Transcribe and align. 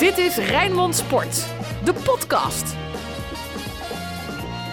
Dit 0.00 0.18
is 0.18 0.36
Rijnmond 0.36 0.96
Sport, 0.96 1.46
de 1.84 1.92
podcast. 1.92 2.74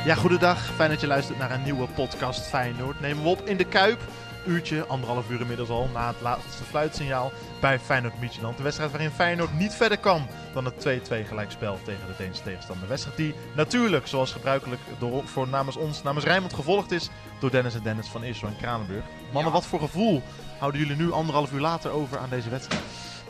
Ja, 0.05 0.15
goedendag. 0.15 0.73
Fijn 0.76 0.89
dat 0.89 1.01
je 1.01 1.07
luistert 1.07 1.38
naar 1.38 1.51
een 1.51 1.63
nieuwe 1.63 1.88
podcast 1.88 2.47
Feyenoord. 2.47 2.99
Nemen 2.99 3.23
we 3.23 3.29
op 3.29 3.42
in 3.42 3.58
de 3.58 3.63
Kuip. 3.63 3.99
Uurtje, 4.46 4.85
anderhalf 4.85 5.29
uur 5.29 5.42
inmiddels 5.42 5.69
al, 5.69 5.90
na 5.94 6.08
het 6.08 6.21
laatste 6.21 6.63
fluitsignaal 6.63 7.31
bij 7.62 7.79
Feyenoord 7.79 8.19
Midtjylland. 8.19 8.58
De 8.58 8.63
wedstrijd 8.63 8.92
waarin 8.92 9.12
Feyenoord 9.12 9.53
niet 9.53 9.74
verder 9.74 9.97
kan 9.97 10.28
dan 10.53 10.65
het 10.65 10.87
2-2 10.87 11.28
gelijkspel 11.28 11.79
tegen 11.83 12.07
de 12.07 12.13
Deense 12.17 12.44
tegenstander. 12.44 12.83
De 12.83 12.89
wedstrijd 12.89 13.17
die 13.17 13.33
natuurlijk, 13.55 14.07
zoals 14.07 14.31
gebruikelijk, 14.31 14.81
door, 14.99 15.28
voor 15.28 15.47
namens 15.47 15.78
ons, 15.78 16.03
namens 16.03 16.25
Rijnmond 16.25 16.53
gevolgd 16.53 16.91
is 16.91 17.09
door 17.39 17.52
Dennis 17.52 17.75
en 17.75 17.84
Dennis 17.84 18.07
van 18.07 18.23
Eersel 18.23 18.48
en 18.48 18.57
Kranenburg. 18.57 19.03
Mannen, 19.34 19.53
wat 19.53 19.66
voor 19.66 19.80
gevoel 19.80 20.21
houden 20.59 20.81
jullie 20.81 20.95
nu 20.95 21.12
anderhalf 21.12 21.52
uur 21.52 21.62
later 21.62 21.91
over 21.91 22.17
aan 22.17 22.30
deze 22.30 22.49
wedstrijd? 22.49 22.84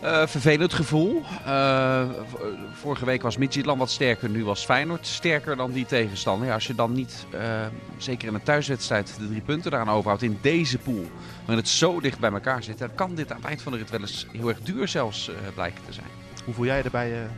Uh, 0.04 0.27
vervelend 0.27 0.73
gevoel. 0.73 1.23
Uh, 1.48 2.02
vorige 2.73 3.05
week 3.05 3.22
was 3.22 3.38
Midtjylland 3.38 3.80
wat 3.80 3.90
sterker, 3.90 4.30
nu 4.30 4.45
was 4.45 4.66
Feyenoord 4.66 5.08
sterker 5.08 5.55
dan 5.55 5.72
die 5.72 5.85
tegenstander. 5.85 6.48
Ja, 6.48 6.53
als 6.53 6.67
je 6.67 6.76
dan 6.76 6.91
niet, 6.91 7.26
uh, 7.34 7.41
zeker 7.98 8.27
in 8.27 8.34
een 8.34 8.44
thuiswedstrijd, 8.44 9.16
de 9.20 9.27
drie 9.27 9.41
punten 9.41 9.72
daaraan 9.72 9.95
overhoudt 9.95 10.23
in 10.23 10.38
deze 10.41 10.77
pool, 10.77 11.05
waarin 11.38 11.58
het 11.58 11.70
zo 11.70 11.99
dicht 11.99 12.20
bij 12.20 12.31
elkaar 12.31 12.63
zit, 12.63 12.77
dan 12.77 12.95
kan 12.95 13.16
dit 13.16 13.31
aan 13.31 13.38
het 13.38 13.45
eind 13.45 13.62
van 13.62 13.72
de 13.72 13.77
rit 13.77 13.89
wel 13.89 13.99
eens 13.99 14.27
heel 14.31 14.49
erg 14.49 14.62
duur 14.62 14.88
zelfs 14.88 15.31
blijken 15.53 15.81
te 15.86 15.94
zijn. 15.94 16.27
Hoe 16.48 16.56
voel 16.56 16.66
jij 16.66 16.84
erbij, 16.84 17.12
uh? 17.12 17.30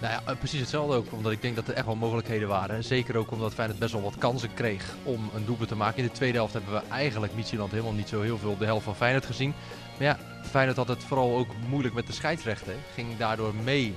Nou 0.00 0.12
ja, 0.12 0.34
precies 0.34 0.60
hetzelfde 0.60 0.96
ook. 0.96 1.12
Omdat 1.12 1.32
ik 1.32 1.42
denk 1.42 1.56
dat 1.56 1.68
er 1.68 1.74
echt 1.74 1.86
wel 1.86 1.94
mogelijkheden 1.94 2.48
waren. 2.48 2.84
Zeker 2.84 3.16
ook 3.16 3.30
omdat 3.30 3.54
Feyenoord 3.54 3.78
best 3.78 3.92
wel 3.92 4.02
wat 4.02 4.18
kansen 4.18 4.54
kreeg 4.54 4.94
om 5.02 5.30
een 5.34 5.44
doelpunt 5.44 5.68
te 5.68 5.76
maken. 5.76 5.98
In 5.98 6.04
de 6.04 6.14
tweede 6.14 6.36
helft 6.36 6.52
hebben 6.52 6.72
we 6.72 6.82
eigenlijk 6.88 7.34
Midtjylland 7.34 7.70
helemaal 7.70 7.92
niet 7.92 8.08
zo 8.08 8.20
heel 8.20 8.38
veel 8.38 8.56
de 8.58 8.64
helft 8.64 8.84
van 8.84 8.96
Feyenoord 8.96 9.26
gezien. 9.26 9.54
Maar 9.98 10.06
ja, 10.06 10.18
Feyenoord 10.42 10.76
had 10.76 10.88
het 10.88 11.04
vooral 11.04 11.36
ook 11.36 11.48
moeilijk 11.68 11.94
met 11.94 12.06
de 12.06 12.12
scheidsrechter. 12.12 12.74
Ging 12.94 13.16
daardoor 13.16 13.54
mee 13.54 13.94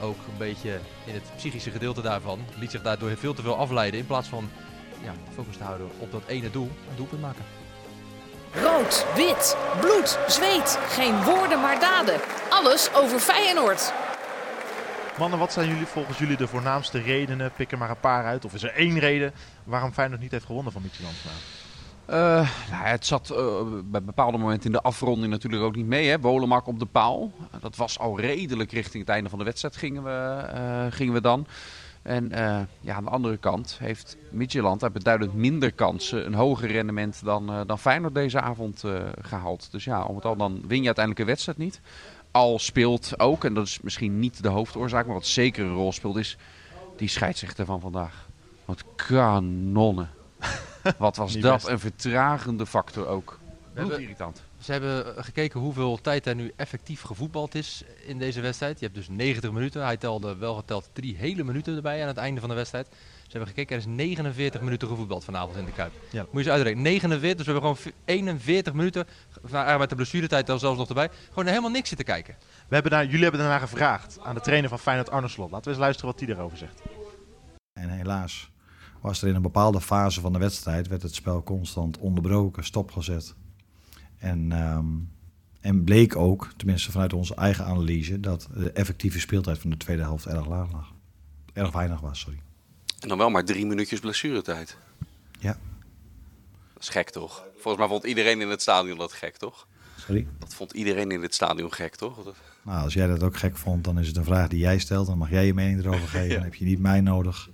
ook 0.00 0.18
een 0.18 0.38
beetje 0.38 0.78
in 1.04 1.14
het 1.14 1.32
psychische 1.36 1.70
gedeelte 1.70 2.02
daarvan. 2.02 2.40
Liet 2.58 2.70
zich 2.70 2.82
daardoor 2.82 3.16
veel 3.16 3.34
te 3.34 3.42
veel 3.42 3.56
afleiden 3.56 4.00
in 4.00 4.06
plaats 4.06 4.28
van 4.28 4.48
ja, 5.02 5.12
focus 5.34 5.56
te 5.56 5.64
houden 5.64 5.88
op 5.98 6.12
dat 6.12 6.22
ene 6.26 6.50
doel, 6.50 6.70
een 6.90 6.96
doelpunt 6.96 7.20
maken. 7.20 7.44
Rood, 8.62 9.06
wit, 9.14 9.56
bloed, 9.80 10.18
zweet. 10.26 10.78
Geen 10.88 11.24
woorden 11.24 11.60
maar 11.60 11.80
daden. 11.80 12.20
Alles 12.50 12.94
over 12.94 13.18
Feyenoord. 13.18 13.92
Mannen, 15.18 15.38
wat 15.38 15.52
zijn 15.52 15.68
jullie 15.68 15.86
volgens 15.86 16.18
jullie 16.18 16.36
de 16.36 16.48
voornaamste 16.48 17.00
redenen? 17.00 17.52
Pik 17.56 17.72
er 17.72 17.78
maar 17.78 17.90
een 17.90 18.00
paar 18.00 18.24
uit. 18.24 18.44
Of 18.44 18.54
is 18.54 18.62
er 18.62 18.74
één 18.74 18.98
reden 18.98 19.32
waarom 19.64 19.92
Feyenoord 19.92 20.20
niet 20.20 20.30
heeft 20.30 20.44
gewonnen 20.44 20.72
van 20.72 20.82
vandaag? 20.82 21.64
Uh, 22.10 22.50
nou, 22.70 22.84
het 22.84 23.06
zat 23.06 23.30
uh, 23.32 23.62
bij 23.84 24.02
bepaalde 24.02 24.38
momenten 24.38 24.66
in 24.66 24.72
de 24.72 24.82
afronding 24.82 25.32
natuurlijk 25.32 25.62
ook 25.62 25.76
niet 25.76 25.86
mee. 25.86 26.08
Hè? 26.08 26.20
Wolemak 26.20 26.66
op 26.66 26.78
de 26.78 26.86
paal. 26.86 27.32
dat 27.60 27.76
was 27.76 27.98
al 27.98 28.20
redelijk 28.20 28.72
richting 28.72 29.04
het 29.04 29.12
einde 29.12 29.28
van 29.28 29.38
de 29.38 29.44
wedstrijd 29.44 29.76
gingen 29.76 30.02
we, 30.02 30.44
uh, 30.54 30.86
gingen 30.90 31.12
we 31.12 31.20
dan. 31.20 31.46
En 32.06 32.28
ja, 32.80 32.94
aan 32.94 33.04
de 33.04 33.10
andere 33.10 33.36
kant 33.36 33.76
heeft 33.78 34.16
Midtjylland 34.30 34.80
daar 34.80 34.92
beduidend 34.92 35.34
minder 35.34 35.72
kansen. 35.72 36.26
Een 36.26 36.34
hoger 36.34 36.70
rendement 36.70 37.24
dan, 37.24 37.64
dan 37.66 37.78
Feyenoord 37.78 38.14
deze 38.14 38.40
avond 38.40 38.84
gehaald. 39.20 39.68
Dus 39.70 39.84
ja, 39.84 40.04
om 40.04 40.14
het 40.14 40.24
al 40.24 40.36
dan 40.36 40.62
win 40.66 40.80
je 40.80 40.86
uiteindelijk 40.86 41.18
een 41.18 41.26
wedstrijd 41.26 41.58
niet. 41.58 41.80
Al 42.30 42.58
speelt 42.58 43.20
ook, 43.20 43.44
en 43.44 43.54
dat 43.54 43.66
is 43.66 43.80
misschien 43.80 44.18
niet 44.18 44.42
de 44.42 44.48
hoofdoorzaak, 44.48 45.06
maar 45.06 45.14
wat 45.14 45.26
zeker 45.26 45.64
een 45.64 45.74
rol 45.74 45.92
speelt, 45.92 46.16
is 46.16 46.36
die 46.96 47.08
scheidsrechter 47.08 47.64
van 47.64 47.80
vandaag. 47.80 48.28
Wat 48.64 48.84
kanonnen. 48.96 50.10
Wat 50.98 51.16
was 51.16 51.32
dat 51.32 51.68
een 51.68 51.78
vertragende 51.78 52.66
factor 52.66 53.06
ook. 53.06 53.38
Heel 53.72 53.90
irritant. 53.90 54.42
Ze 54.58 54.72
hebben 54.72 55.24
gekeken 55.24 55.60
hoeveel 55.60 56.00
tijd 56.00 56.26
er 56.26 56.34
nu 56.34 56.52
effectief 56.56 57.02
gevoetbald 57.02 57.54
is 57.54 57.84
in 58.06 58.18
deze 58.18 58.40
wedstrijd. 58.40 58.78
Je 58.78 58.84
hebt 58.84 58.96
dus 58.96 59.08
90 59.08 59.52
minuten. 59.52 59.84
Hij 59.84 59.96
telde 59.96 60.36
wel 60.36 60.54
geteld 60.54 60.90
drie 60.92 61.16
hele 61.16 61.44
minuten 61.44 61.76
erbij 61.76 62.02
aan 62.02 62.08
het 62.08 62.16
einde 62.16 62.40
van 62.40 62.48
de 62.48 62.54
wedstrijd. 62.54 62.86
Ze 63.22 63.32
hebben 63.32 63.48
gekeken, 63.48 63.76
er 63.76 63.82
is 63.82 63.86
49 63.86 64.60
minuten 64.60 64.88
gevoetbald 64.88 65.24
vanavond 65.24 65.56
in 65.56 65.64
de 65.64 65.72
Kuip. 65.72 65.92
Ja. 66.10 66.22
Moet 66.22 66.30
je 66.32 66.38
eens 66.38 66.48
uitrekenen. 66.48 66.84
49, 66.84 67.36
dus 67.36 67.46
we 67.46 67.52
hebben 67.52 67.76
gewoon 67.76 67.92
41 68.04 68.72
minuten, 68.72 69.06
met 69.78 69.88
de 69.88 69.96
blessuretijd 69.96 70.46
dan 70.46 70.58
zelfs 70.58 70.78
nog 70.78 70.88
erbij, 70.88 71.10
gewoon 71.28 71.46
helemaal 71.46 71.70
niks 71.70 71.88
zitten 71.88 72.06
kijken. 72.06 72.34
We 72.68 72.74
hebben 72.74 72.92
daar, 72.92 73.04
jullie 73.04 73.22
hebben 73.22 73.40
daarna 73.40 73.58
gevraagd 73.58 74.18
aan 74.22 74.34
de 74.34 74.40
trainer 74.40 74.68
van 74.68 74.78
Feyenoord 74.78 75.10
Arne 75.10 75.28
Slot. 75.28 75.50
Laten 75.50 75.64
we 75.64 75.70
eens 75.70 75.78
luisteren 75.78 76.10
wat 76.10 76.20
hij 76.20 76.28
erover 76.28 76.58
zegt. 76.58 76.82
En 77.72 77.88
helaas 77.88 78.50
was 79.00 79.22
er 79.22 79.28
in 79.28 79.34
een 79.34 79.42
bepaalde 79.42 79.80
fase 79.80 80.20
van 80.20 80.32
de 80.32 80.38
wedstrijd, 80.38 80.88
werd 80.88 81.02
het 81.02 81.14
spel 81.14 81.42
constant 81.42 81.98
onderbroken, 81.98 82.64
stopgezet. 82.64 83.34
En, 84.18 84.52
um, 84.52 85.10
en 85.60 85.84
bleek 85.84 86.16
ook, 86.16 86.52
tenminste 86.56 86.90
vanuit 86.90 87.12
onze 87.12 87.34
eigen 87.34 87.64
analyse, 87.64 88.20
dat 88.20 88.48
de 88.54 88.70
effectieve 88.72 89.20
speeltijd 89.20 89.58
van 89.58 89.70
de 89.70 89.76
tweede 89.76 90.02
helft 90.02 90.26
erg 90.26 90.46
laag 90.46 90.72
lag. 90.72 90.92
Erg 91.52 91.72
weinig 91.72 92.00
was, 92.00 92.20
sorry. 92.20 92.40
En 93.00 93.08
dan 93.08 93.18
wel 93.18 93.30
maar 93.30 93.44
drie 93.44 93.66
minuutjes 93.66 94.00
blessuretijd. 94.00 94.76
Ja. 95.38 95.58
Dat 96.72 96.82
is 96.82 96.88
gek 96.88 97.10
toch? 97.10 97.44
Volgens 97.52 97.76
mij 97.76 97.88
vond 97.88 98.04
iedereen 98.04 98.40
in 98.40 98.48
het 98.48 98.62
stadion 98.62 98.98
dat 98.98 99.12
gek, 99.12 99.36
toch? 99.36 99.66
Sorry? 99.96 100.26
Dat 100.38 100.54
vond 100.54 100.72
iedereen 100.72 101.10
in 101.10 101.22
het 101.22 101.34
stadion 101.34 101.72
gek, 101.72 101.94
toch? 101.94 102.34
Nou, 102.64 102.82
als 102.82 102.94
jij 102.94 103.06
dat 103.06 103.22
ook 103.22 103.36
gek 103.36 103.56
vond, 103.56 103.84
dan 103.84 103.98
is 103.98 104.06
het 104.06 104.16
een 104.16 104.24
vraag 104.24 104.48
die 104.48 104.58
jij 104.58 104.78
stelt. 104.78 105.06
Dan 105.06 105.18
mag 105.18 105.30
jij 105.30 105.46
je 105.46 105.54
mening 105.54 105.80
erover 105.80 106.08
geven. 106.08 106.34
Dan 106.34 106.42
heb 106.42 106.54
je 106.54 106.64
niet 106.64 106.78
mij 106.78 107.00
nodig 107.00 107.50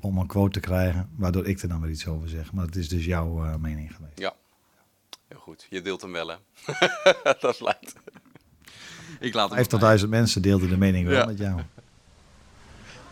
om 0.00 0.18
een 0.18 0.26
quote 0.26 0.50
te 0.50 0.60
krijgen, 0.60 1.08
waardoor 1.16 1.46
ik 1.46 1.60
er 1.60 1.68
dan 1.68 1.80
weer 1.80 1.90
iets 1.90 2.06
over 2.06 2.28
zeg. 2.28 2.52
Maar 2.52 2.66
het 2.66 2.76
is 2.76 2.88
dus 2.88 3.04
jouw 3.04 3.44
uh, 3.44 3.56
mening 3.56 3.94
geweest. 3.94 4.18
Ja, 4.18 4.34
heel 5.28 5.38
goed. 5.38 5.66
Je 5.70 5.82
deelt 5.82 6.02
hem 6.02 6.12
wel, 6.12 6.28
hè? 6.28 6.36
dat 7.40 7.60
lijkt. 7.60 7.94
Ik 9.20 9.34
laat 9.34 10.00
50.000 10.02 10.08
mensen 10.08 10.42
deelden 10.42 10.68
de 10.68 10.76
mening 10.76 11.08
wel 11.08 11.18
ja. 11.18 11.26
met 11.26 11.38
jou. 11.38 11.60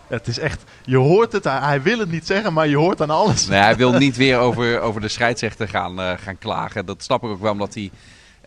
Het 0.07 0.27
is 0.27 0.39
echt, 0.39 0.63
je 0.85 0.97
hoort 0.97 1.33
het, 1.33 1.45
hij 1.45 1.83
wil 1.83 1.99
het 1.99 2.11
niet 2.11 2.27
zeggen, 2.27 2.53
maar 2.53 2.69
je 2.69 2.77
hoort 2.77 3.01
aan 3.01 3.11
alles. 3.11 3.47
Nee, 3.47 3.61
hij 3.61 3.77
wil 3.77 3.93
niet 3.93 4.17
weer 4.17 4.39
over, 4.47 4.81
over 4.81 5.01
de 5.01 5.09
scheidsrechter 5.09 5.69
gaan, 5.69 6.01
uh, 6.01 6.13
gaan 6.17 6.39
klagen. 6.39 6.87
Dat 6.87 7.03
snap 7.03 7.23
ik 7.23 7.29
ook 7.29 7.41
wel, 7.41 7.53
omdat 7.53 7.75
hij 7.75 7.91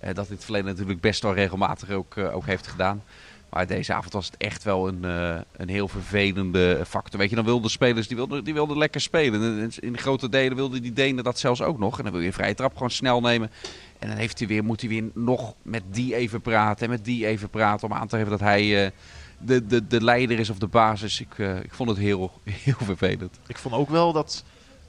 uh, 0.03 0.13
dat 0.13 0.27
in 0.27 0.33
het 0.33 0.43
verleden 0.43 0.67
natuurlijk 0.67 1.01
best 1.01 1.21
wel 1.21 1.33
regelmatig 1.33 1.89
ook, 1.89 2.15
uh, 2.15 2.35
ook 2.35 2.45
heeft 2.45 2.67
gedaan. 2.67 3.03
Maar 3.49 3.67
deze 3.67 3.93
avond 3.93 4.13
was 4.13 4.25
het 4.25 4.37
echt 4.37 4.63
wel 4.63 4.87
een, 4.87 5.05
uh, 5.05 5.39
een 5.51 5.69
heel 5.69 5.87
vervelende 5.87 6.81
factor. 6.87 7.19
Weet 7.19 7.29
je, 7.29 7.35
dan 7.35 7.45
wilden 7.45 7.71
spelers 7.71 8.07
die 8.07 8.17
wilden, 8.17 8.43
die 8.43 8.53
wilden 8.53 8.77
lekker 8.77 9.01
spelen. 9.01 9.71
In 9.79 9.97
grote 9.97 10.29
delen 10.29 10.55
wilden 10.55 10.81
die 10.81 10.93
Denen 10.93 11.23
dat 11.23 11.39
zelfs 11.39 11.61
ook 11.61 11.79
nog. 11.79 11.97
En 11.97 12.03
dan 12.03 12.11
wil 12.11 12.21
je 12.21 12.27
een 12.27 12.33
vrije 12.33 12.53
trap 12.53 12.73
gewoon 12.73 12.91
snel 12.91 13.21
nemen. 13.21 13.51
En 13.99 14.07
dan 14.07 14.17
heeft 14.17 14.39
hij 14.39 14.47
weer, 14.47 14.63
moet 14.63 14.81
hij 14.81 14.89
weer 14.89 15.09
nog 15.13 15.53
met 15.61 15.83
die 15.91 16.15
even 16.15 16.41
praten 16.41 16.85
en 16.85 16.89
met 16.89 17.05
die 17.05 17.25
even 17.25 17.49
praten. 17.49 17.87
Om 17.87 17.93
aan 17.93 18.07
te 18.07 18.15
geven 18.15 18.31
dat 18.31 18.39
hij 18.39 18.85
uh, 18.85 18.91
de, 19.37 19.65
de, 19.65 19.87
de 19.87 20.03
leider 20.03 20.39
is 20.39 20.49
of 20.49 20.57
de 20.57 20.67
basis. 20.67 21.21
Ik, 21.21 21.37
uh, 21.37 21.55
ik 21.55 21.73
vond 21.73 21.89
het 21.89 21.97
heel, 21.97 22.31
heel 22.43 22.83
vervelend. 22.83 23.39
Ik 23.47 23.57
vond 23.57 23.75
ook 23.75 23.89
wel 23.89 24.13
dat, 24.13 24.43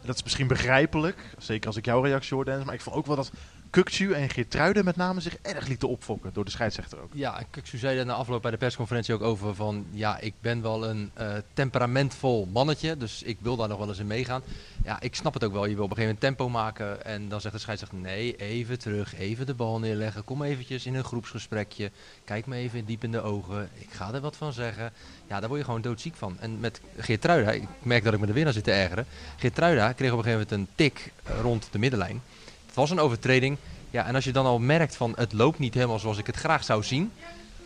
dat 0.04 0.14
is 0.14 0.22
misschien 0.22 0.48
begrijpelijk. 0.48 1.16
Zeker 1.38 1.66
als 1.66 1.76
ik 1.76 1.84
jouw 1.84 2.02
reactie 2.02 2.34
hoor 2.34 2.44
Dennis. 2.44 2.64
Maar 2.64 2.74
ik 2.74 2.80
vond 2.80 2.97
ook 2.97 3.06
wel 3.06 3.16
dat 3.16 3.30
Kukcu 3.70 4.12
en 4.12 4.30
Geertruiden 4.30 4.84
met 4.84 4.96
name 4.96 5.20
zich 5.20 5.36
erg 5.42 5.66
lieten 5.66 5.88
opfokken 5.88 6.32
door 6.32 6.44
de 6.44 6.50
scheidsrechter 6.50 7.00
ook. 7.00 7.10
Ja, 7.14 7.42
Kukcu 7.50 7.78
zei 7.78 7.98
er 7.98 8.06
na 8.06 8.12
afloop 8.12 8.42
bij 8.42 8.50
de 8.50 8.56
persconferentie 8.56 9.14
ook 9.14 9.22
over 9.22 9.54
van... 9.54 9.86
ja, 9.90 10.18
ik 10.18 10.34
ben 10.40 10.62
wel 10.62 10.88
een 10.88 11.10
uh, 11.20 11.32
temperamentvol 11.54 12.48
mannetje, 12.52 12.96
dus 12.96 13.22
ik 13.22 13.38
wil 13.40 13.56
daar 13.56 13.68
nog 13.68 13.78
wel 13.78 13.88
eens 13.88 13.98
in 13.98 14.06
meegaan. 14.06 14.42
Ja, 14.84 15.00
ik 15.00 15.14
snap 15.14 15.34
het 15.34 15.44
ook 15.44 15.52
wel. 15.52 15.66
Je 15.66 15.74
wil 15.74 15.84
op 15.84 15.90
een 15.90 15.96
gegeven 15.96 16.18
moment 16.20 16.38
tempo 16.38 16.58
maken 16.58 17.04
en 17.04 17.28
dan 17.28 17.40
zegt 17.40 17.54
de 17.54 17.60
scheidsrechter... 17.60 17.98
nee, 17.98 18.36
even 18.36 18.78
terug, 18.78 19.14
even 19.14 19.46
de 19.46 19.54
bal 19.54 19.78
neerleggen, 19.78 20.24
kom 20.24 20.42
eventjes 20.42 20.86
in 20.86 20.94
een 20.94 21.04
groepsgesprekje. 21.04 21.90
Kijk 22.24 22.46
me 22.46 22.56
even 22.56 22.84
diep 22.84 23.04
in 23.04 23.12
de 23.12 23.20
ogen, 23.20 23.68
ik 23.74 23.90
ga 23.90 24.14
er 24.14 24.20
wat 24.20 24.36
van 24.36 24.52
zeggen. 24.52 24.92
Ja, 25.28 25.40
daar 25.40 25.48
word 25.48 25.60
je 25.60 25.66
gewoon 25.66 25.82
doodziek 25.82 26.14
van. 26.14 26.36
En 26.40 26.60
met 26.60 26.80
Geertruida, 26.96 27.50
ik 27.50 27.68
merk 27.82 28.04
dat 28.04 28.14
ik 28.14 28.20
me 28.20 28.26
de 28.26 28.32
winnaar 28.32 28.52
zit 28.52 28.64
te 28.64 28.72
ergeren. 28.72 29.06
Geertruida 29.36 29.92
kreeg 29.92 30.12
op 30.12 30.18
een 30.18 30.24
gegeven 30.24 30.46
moment 30.50 30.70
een 30.70 30.74
tik 30.74 31.12
rond 31.42 31.68
de 31.70 31.78
middenlijn 31.78 32.22
was 32.78 32.91
een 32.91 33.00
overtreding. 33.00 33.56
Ja, 33.91 34.06
en 34.06 34.15
als 34.15 34.25
je 34.25 34.33
dan 34.33 34.47
al 34.47 34.59
merkt 34.59 34.97
van 34.97 35.12
het 35.16 35.33
loopt 35.33 35.59
niet 35.59 35.75
helemaal 35.75 35.99
zoals 35.99 36.19
ik 36.19 36.27
het 36.27 36.37
graag 36.37 36.65
zou 36.65 36.83
zien. 36.83 37.13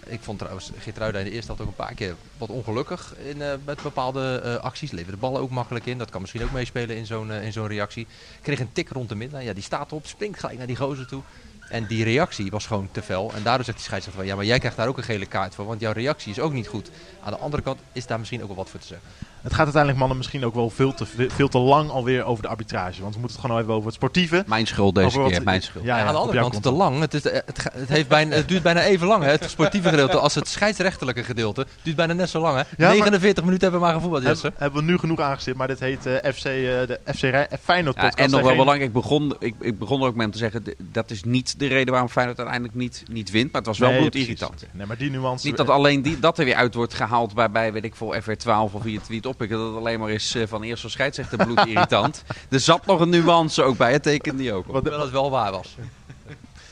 Ik 0.07 0.21
vond 0.21 0.39
trouwens 0.39 0.71
Geertruida 0.79 1.19
in 1.19 1.25
de 1.25 1.31
eerste 1.31 1.47
helft 1.47 1.63
ook 1.63 1.69
een 1.69 1.85
paar 1.85 1.95
keer 1.95 2.15
wat 2.39 2.49
ongelukkig 2.49 3.15
in, 3.25 3.37
uh, 3.37 3.53
met 3.65 3.83
bepaalde 3.83 4.43
uh, 4.45 4.55
acties. 4.57 4.91
Leverde 4.91 5.13
de 5.13 5.19
ballen 5.19 5.41
ook 5.41 5.51
makkelijk 5.51 5.87
in. 5.87 5.99
Dat 5.99 6.11
kan 6.11 6.21
misschien 6.21 6.43
ook 6.43 6.53
meespelen 6.53 6.97
in 6.97 7.07
zo'n 7.07 7.29
uh, 7.29 7.45
in 7.45 7.53
zo'n 7.53 7.67
reactie. 7.67 8.07
Kreeg 8.43 8.61
een 8.61 8.73
tik 8.73 8.89
rond 8.89 9.09
de 9.09 9.15
midden. 9.15 9.45
Ja, 9.45 9.53
die 9.53 9.63
staat 9.63 9.93
op, 9.93 10.07
springt 10.07 10.41
gelijk 10.41 10.59
naar 10.59 10.67
die 10.67 10.77
gozer 10.77 11.07
toe. 11.07 11.23
En 11.69 11.87
die 11.87 12.05
reactie 12.05 12.51
was 12.51 12.67
gewoon 12.67 12.89
te 12.93 13.03
fel. 13.03 13.33
En 13.35 13.43
daardoor 13.43 13.65
zegt 13.65 13.77
die 13.77 13.87
scheidsrechter 13.87 14.23
van 14.23 14.31
ja, 14.31 14.37
maar 14.37 14.45
jij 14.45 14.59
krijgt 14.59 14.77
daar 14.77 14.89
ook 14.89 14.99
een 14.99 15.05
gele 15.05 15.27
kaart 15.27 15.55
voor. 15.55 15.67
Want 15.67 15.81
jouw 15.81 15.93
reactie 15.93 16.31
is 16.31 16.41
ook 16.41 16.53
niet 16.53 16.69
goed. 16.69 16.91
Aan 17.23 17.33
de 17.33 17.39
andere 17.39 17.63
kant 17.63 17.81
is 17.93 18.07
daar 18.07 18.19
misschien 18.19 18.41
ook 18.41 18.47
wel 18.47 18.57
wat 18.57 18.71
voor 18.71 18.81
te 18.81 18.87
zeggen. 18.87 19.09
Het 19.43 19.53
gaat 19.53 19.63
uiteindelijk, 19.63 19.99
mannen, 19.99 20.17
misschien 20.17 20.45
ook 20.45 20.55
wel 20.55 20.71
veel 20.71 20.95
te, 20.95 21.07
veel 21.29 21.49
te 21.49 21.59
lang 21.59 21.91
alweer 21.91 22.25
over 22.25 22.43
de 22.43 22.49
arbitrage. 22.49 23.03
Want 23.03 23.15
we 23.15 23.21
moeten 23.21 23.39
het 23.39 23.47
gewoon 23.47 23.63
even 23.63 23.75
over 23.75 23.87
het 23.87 23.95
sportieve. 23.95 24.45
Mijn 24.47 24.67
schuld 24.67 24.95
deze 24.95 25.21
keer, 25.21 25.31
wat, 25.31 25.45
mijn 25.45 25.63
schuld. 25.63 25.85
Ja, 25.85 25.99
ja, 25.99 26.05
aan 26.05 26.13
de 26.13 26.19
andere 26.19 26.41
kant 26.41 26.63
te 26.63 26.71
lang. 26.71 27.01
Het, 27.01 27.15
is, 27.15 27.23
het, 27.23 27.69
het, 27.73 27.89
heeft 27.89 28.09
bijna, 28.09 28.35
het 28.35 28.49
duurt 28.49 28.63
bijna 28.63 28.83
even 28.83 29.07
lang, 29.07 29.25
hè, 29.25 29.31
het 29.31 29.51
sportieve 29.51 29.89
gedeelte, 29.89 30.19
als 30.19 30.35
het 30.35 30.49
scheidsrechtelijke 30.49 31.25
gedeelte. 31.25 31.67
duurt 31.83 31.97
bijna 31.97 32.13
net 32.13 32.29
zo 32.29 32.41
lang, 32.41 32.57
hè. 32.57 32.63
Ja, 32.85 32.93
49 32.93 33.45
minuten 33.45 33.63
hebben 33.63 33.81
we 33.81 33.87
maar 33.87 33.95
gevoetbald, 33.95 34.23
Jesse. 34.23 34.53
Hebben 34.57 34.85
we 34.85 34.91
nu 34.91 34.99
genoeg 34.99 35.21
aangezet, 35.21 35.57
maar 35.57 35.69
dit 35.69 35.81
heet 35.81 36.07
uh, 36.07 36.15
FC, 36.15 36.45
uh, 36.45 36.53
de 36.53 37.01
FC 37.05 37.49
Feyenoord 37.63 37.97
podcast. 37.97 38.19
en 38.19 38.31
nog 38.31 38.41
wel 38.41 38.57
belangrijk, 38.57 38.83
ik 38.83 38.93
begon, 38.93 39.37
ik, 39.39 39.55
ik 39.61 39.79
begon 39.79 40.01
er 40.01 40.07
ook 40.07 40.15
met 40.15 40.33
te 40.33 40.39
zeggen, 40.39 40.65
dat 40.79 41.11
is 41.11 41.25
niet 41.25 41.59
de 41.59 41.67
reden 41.67 41.91
waarom 41.91 42.09
Feyenoord 42.09 42.39
uiteindelijk 42.39 42.79
niet, 42.79 43.03
niet 43.11 43.31
wint. 43.31 43.53
Maar 43.53 43.61
het 43.61 43.71
was 43.71 43.79
wel 43.79 43.91
Nee, 43.91 43.99
bloedirritant. 43.99 44.67
Nee, 44.73 44.87
maar 44.87 44.97
die 44.97 45.11
nuance... 45.11 45.47
Niet 45.47 45.57
dat 45.57 45.69
alleen 45.69 46.03
die, 46.03 46.19
dat 46.19 46.39
er 46.39 46.45
weer 46.45 46.55
uit 46.55 46.75
wordt 46.75 46.95
gehaald 46.95 47.35
bij, 47.35 47.51
bij 47.51 47.73
weet 47.73 47.85
ik 47.85 47.97
veel, 47.97 48.15
FR12 48.15 48.73
of 48.73 48.83
wie 48.83 48.99
het, 48.99 49.09
wie 49.09 49.17
het 49.17 49.27
oppikt. 49.33 49.51
Dat 49.53 49.67
het 49.69 49.77
alleen 49.77 50.01
maar 50.01 50.11
is 50.11 50.35
eh, 50.35 50.47
van 50.47 50.63
eerst 50.63 50.81
zo'n 50.81 50.91
scheidsrechter 50.91 51.39
bloedirritant. 51.45 52.25
er 52.51 52.61
zat 52.61 52.87
nog 52.87 53.01
een 53.01 53.09
nuance 53.09 53.63
ook 53.63 53.77
bij, 53.77 53.93
het 53.93 54.03
tekende 54.03 54.43
die 54.43 54.53
ook. 54.53 54.67
op. 54.67 54.73
Wat- 54.73 54.83
Terwijl 54.83 55.03
het 55.05 55.13
wel 55.13 55.31
waar 55.31 55.51
was. 55.53 55.75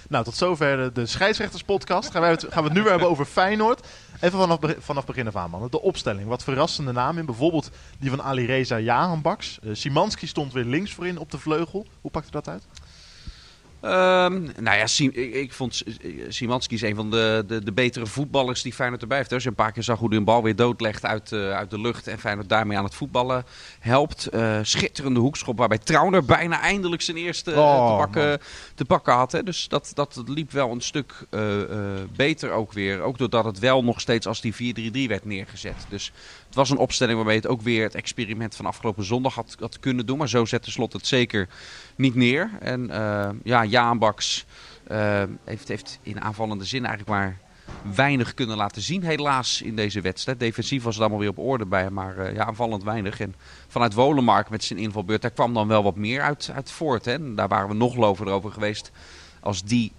Nou, 0.09 0.25
tot 0.25 0.37
zover 0.37 0.93
de, 0.93 1.07
scheidsrechterspodcast. 1.07 2.11
Gaan, 2.11 2.21
wij 2.21 2.31
het, 2.31 2.47
gaan 2.51 2.63
we 2.63 2.69
het 2.69 2.73
nu 2.73 2.81
weer 2.83 2.91
hebben 2.91 3.09
over 3.09 3.25
Feyenoord. 3.25 3.87
Even 4.21 4.39
vanaf, 4.39 4.59
vanaf 4.79 5.07
begin 5.07 5.27
af 5.27 5.37
aan, 5.37 5.51
man. 5.51 5.69
De 5.71 5.81
opstelling. 5.83 6.29
Wat 6.29 6.45
verrassende 6.45 6.93
namen 6.93 7.21
in. 7.21 7.27
Bijvoorbeeld 7.27 7.71
die 7.99 8.11
van 8.11 8.23
Ali 8.23 8.47
Reza 8.47 8.79
Jahanbaks. 8.79 9.59
Uh, 9.63 9.75
Simanski 9.75 10.27
stond 10.27 10.53
weer 10.53 10.65
links 10.65 10.93
voorin 10.95 11.19
op 11.19 11.31
de 11.31 11.39
vleugel. 11.39 11.87
Hoe 12.01 12.11
pakte 12.11 12.31
dat 12.31 12.49
uit? 12.49 12.63
Ehm, 13.81 14.43
nou 14.43 14.77
ja, 14.77 14.87
Sim- 14.87 15.11
ik, 15.15 15.35
ik 15.35 15.53
vond 15.53 15.83
Simanski 16.29 16.75
is 16.75 16.83
een 16.83 16.95
van 16.95 17.11
de, 17.11 17.45
de, 17.47 17.65
de 17.65 17.73
betere 17.73 18.07
voetballers 18.07 18.63
die 18.63 18.73
Feyenoord 18.73 19.03
erbij 19.03 19.17
heeft. 19.17 19.33
Als 19.33 19.43
je 19.43 19.49
een 19.49 19.55
paar 19.55 19.73
keer 19.73 19.83
zag 19.83 19.99
hoe 19.99 20.09
hij 20.09 20.19
een 20.19 20.25
bal 20.25 20.43
weer 20.43 20.57
doodlegt 20.57 21.05
uit, 21.05 21.33
eh, 21.33 21.51
uit 21.53 21.71
de 21.71 21.81
lucht 21.81 22.07
en 22.07 22.19
Feyenoord 22.19 22.49
daarmee 22.49 22.79
aan 22.79 22.85
het 22.85 22.95
voetballen 22.95 23.45
helpt. 23.79 24.27
Eh, 24.27 24.59
schitterende 24.63 25.21
hoekschop 25.21 25.59
waarbij 25.59 25.79
Trauner 25.79 26.25
bijna 26.25 26.61
eindelijk 26.61 27.03
zijn 27.03 27.17
eerste 27.17 27.53
eh, 27.53 27.59
Oh, 27.59 27.91
te, 27.91 27.97
pakken, 27.97 28.41
te 28.75 28.85
pakken 28.85 29.13
had. 29.15 29.33
Hè. 29.33 29.43
Dus 29.43 29.69
dat, 29.69 29.91
dat 29.95 30.23
liep 30.27 30.53
wel 30.53 30.71
een 30.71 30.81
stuk 30.81 31.15
eh, 31.31 31.63
eh, 31.63 31.69
beter 32.17 32.51
ook 32.51 32.73
weer. 32.73 33.01
Ook 33.01 33.19
doordat 33.19 33.45
het 33.45 33.59
wel 33.59 33.85
nog 33.85 34.01
steeds 34.01 34.27
als 34.27 34.41
die 34.41 34.75
4-3-3 35.05 35.09
werd 35.09 35.25
neergezet. 35.25 35.87
Dus 35.89 36.13
het 36.51 36.59
was 36.59 36.71
een 36.71 36.79
opstelling 36.79 37.17
waarmee 37.17 37.37
het 37.37 37.47
ook 37.47 37.63
weer 37.63 37.83
het 37.83 37.95
experiment 37.95 38.57
van 38.57 38.67
afgelopen 38.67 39.05
zondag 39.05 39.35
had, 39.35 39.57
had 39.61 39.81
kunnen 39.81 40.07
doen. 40.07 40.19
Maar 40.19 40.29
zo 40.29 40.45
zette 40.45 40.71
Slot 40.71 40.93
het 40.93 41.07
zeker 41.07 41.49
niet 41.97 42.15
neer. 42.15 42.51
En 42.61 42.91
eh, 42.91 43.29
ja, 43.43 43.65
Jaanbaks 43.65 44.47
eh, 44.87 45.23
heeft, 45.45 45.69
heeft 45.69 45.99
in 46.03 46.21
aanvallende 46.21 46.65
zin 46.65 46.87
eigenlijk 46.87 47.09
maar 47.09 47.39
weinig 47.95 48.35
kunnen 48.35 48.57
laten 48.57 48.83
zien 48.83 49.03
helaas 49.03 49.63
in 49.63 49.77
deze 49.77 50.01
wedstrijd. 50.01 50.39
Defensief 50.39 50.83
was 50.83 50.95
het 50.95 51.03
allemaal 51.03 51.21
weer 51.21 51.29
op 51.29 51.39
orde 51.39 51.67
bij 51.67 51.83
hem, 51.83 51.93
maar 51.93 52.19
eh, 52.19 52.35
ja, 52.35 52.45
aanvallend 52.45 52.83
weinig. 52.83 53.21
En 53.21 53.35
vanuit 53.69 53.95
Wolenmark 53.95 54.51
met 54.51 54.65
zijn 54.65 54.79
invalbeurt, 54.79 55.23
daar 55.23 55.31
kwam 55.31 55.55
dan 55.55 55.69
wel 55.69 55.83
wat 55.83 55.97
meer 55.97 56.23
uit, 56.23 56.51
uit 56.55 56.71
voort. 56.71 57.05
Hè. 57.05 57.13
En 57.13 57.35
daar 57.35 57.49
waren 57.49 57.69
we 57.69 57.75
nog 57.75 57.97
lover 57.97 58.27
over 58.27 58.53
geweest 58.53 58.91
als 59.41 59.65
die 59.65 59.93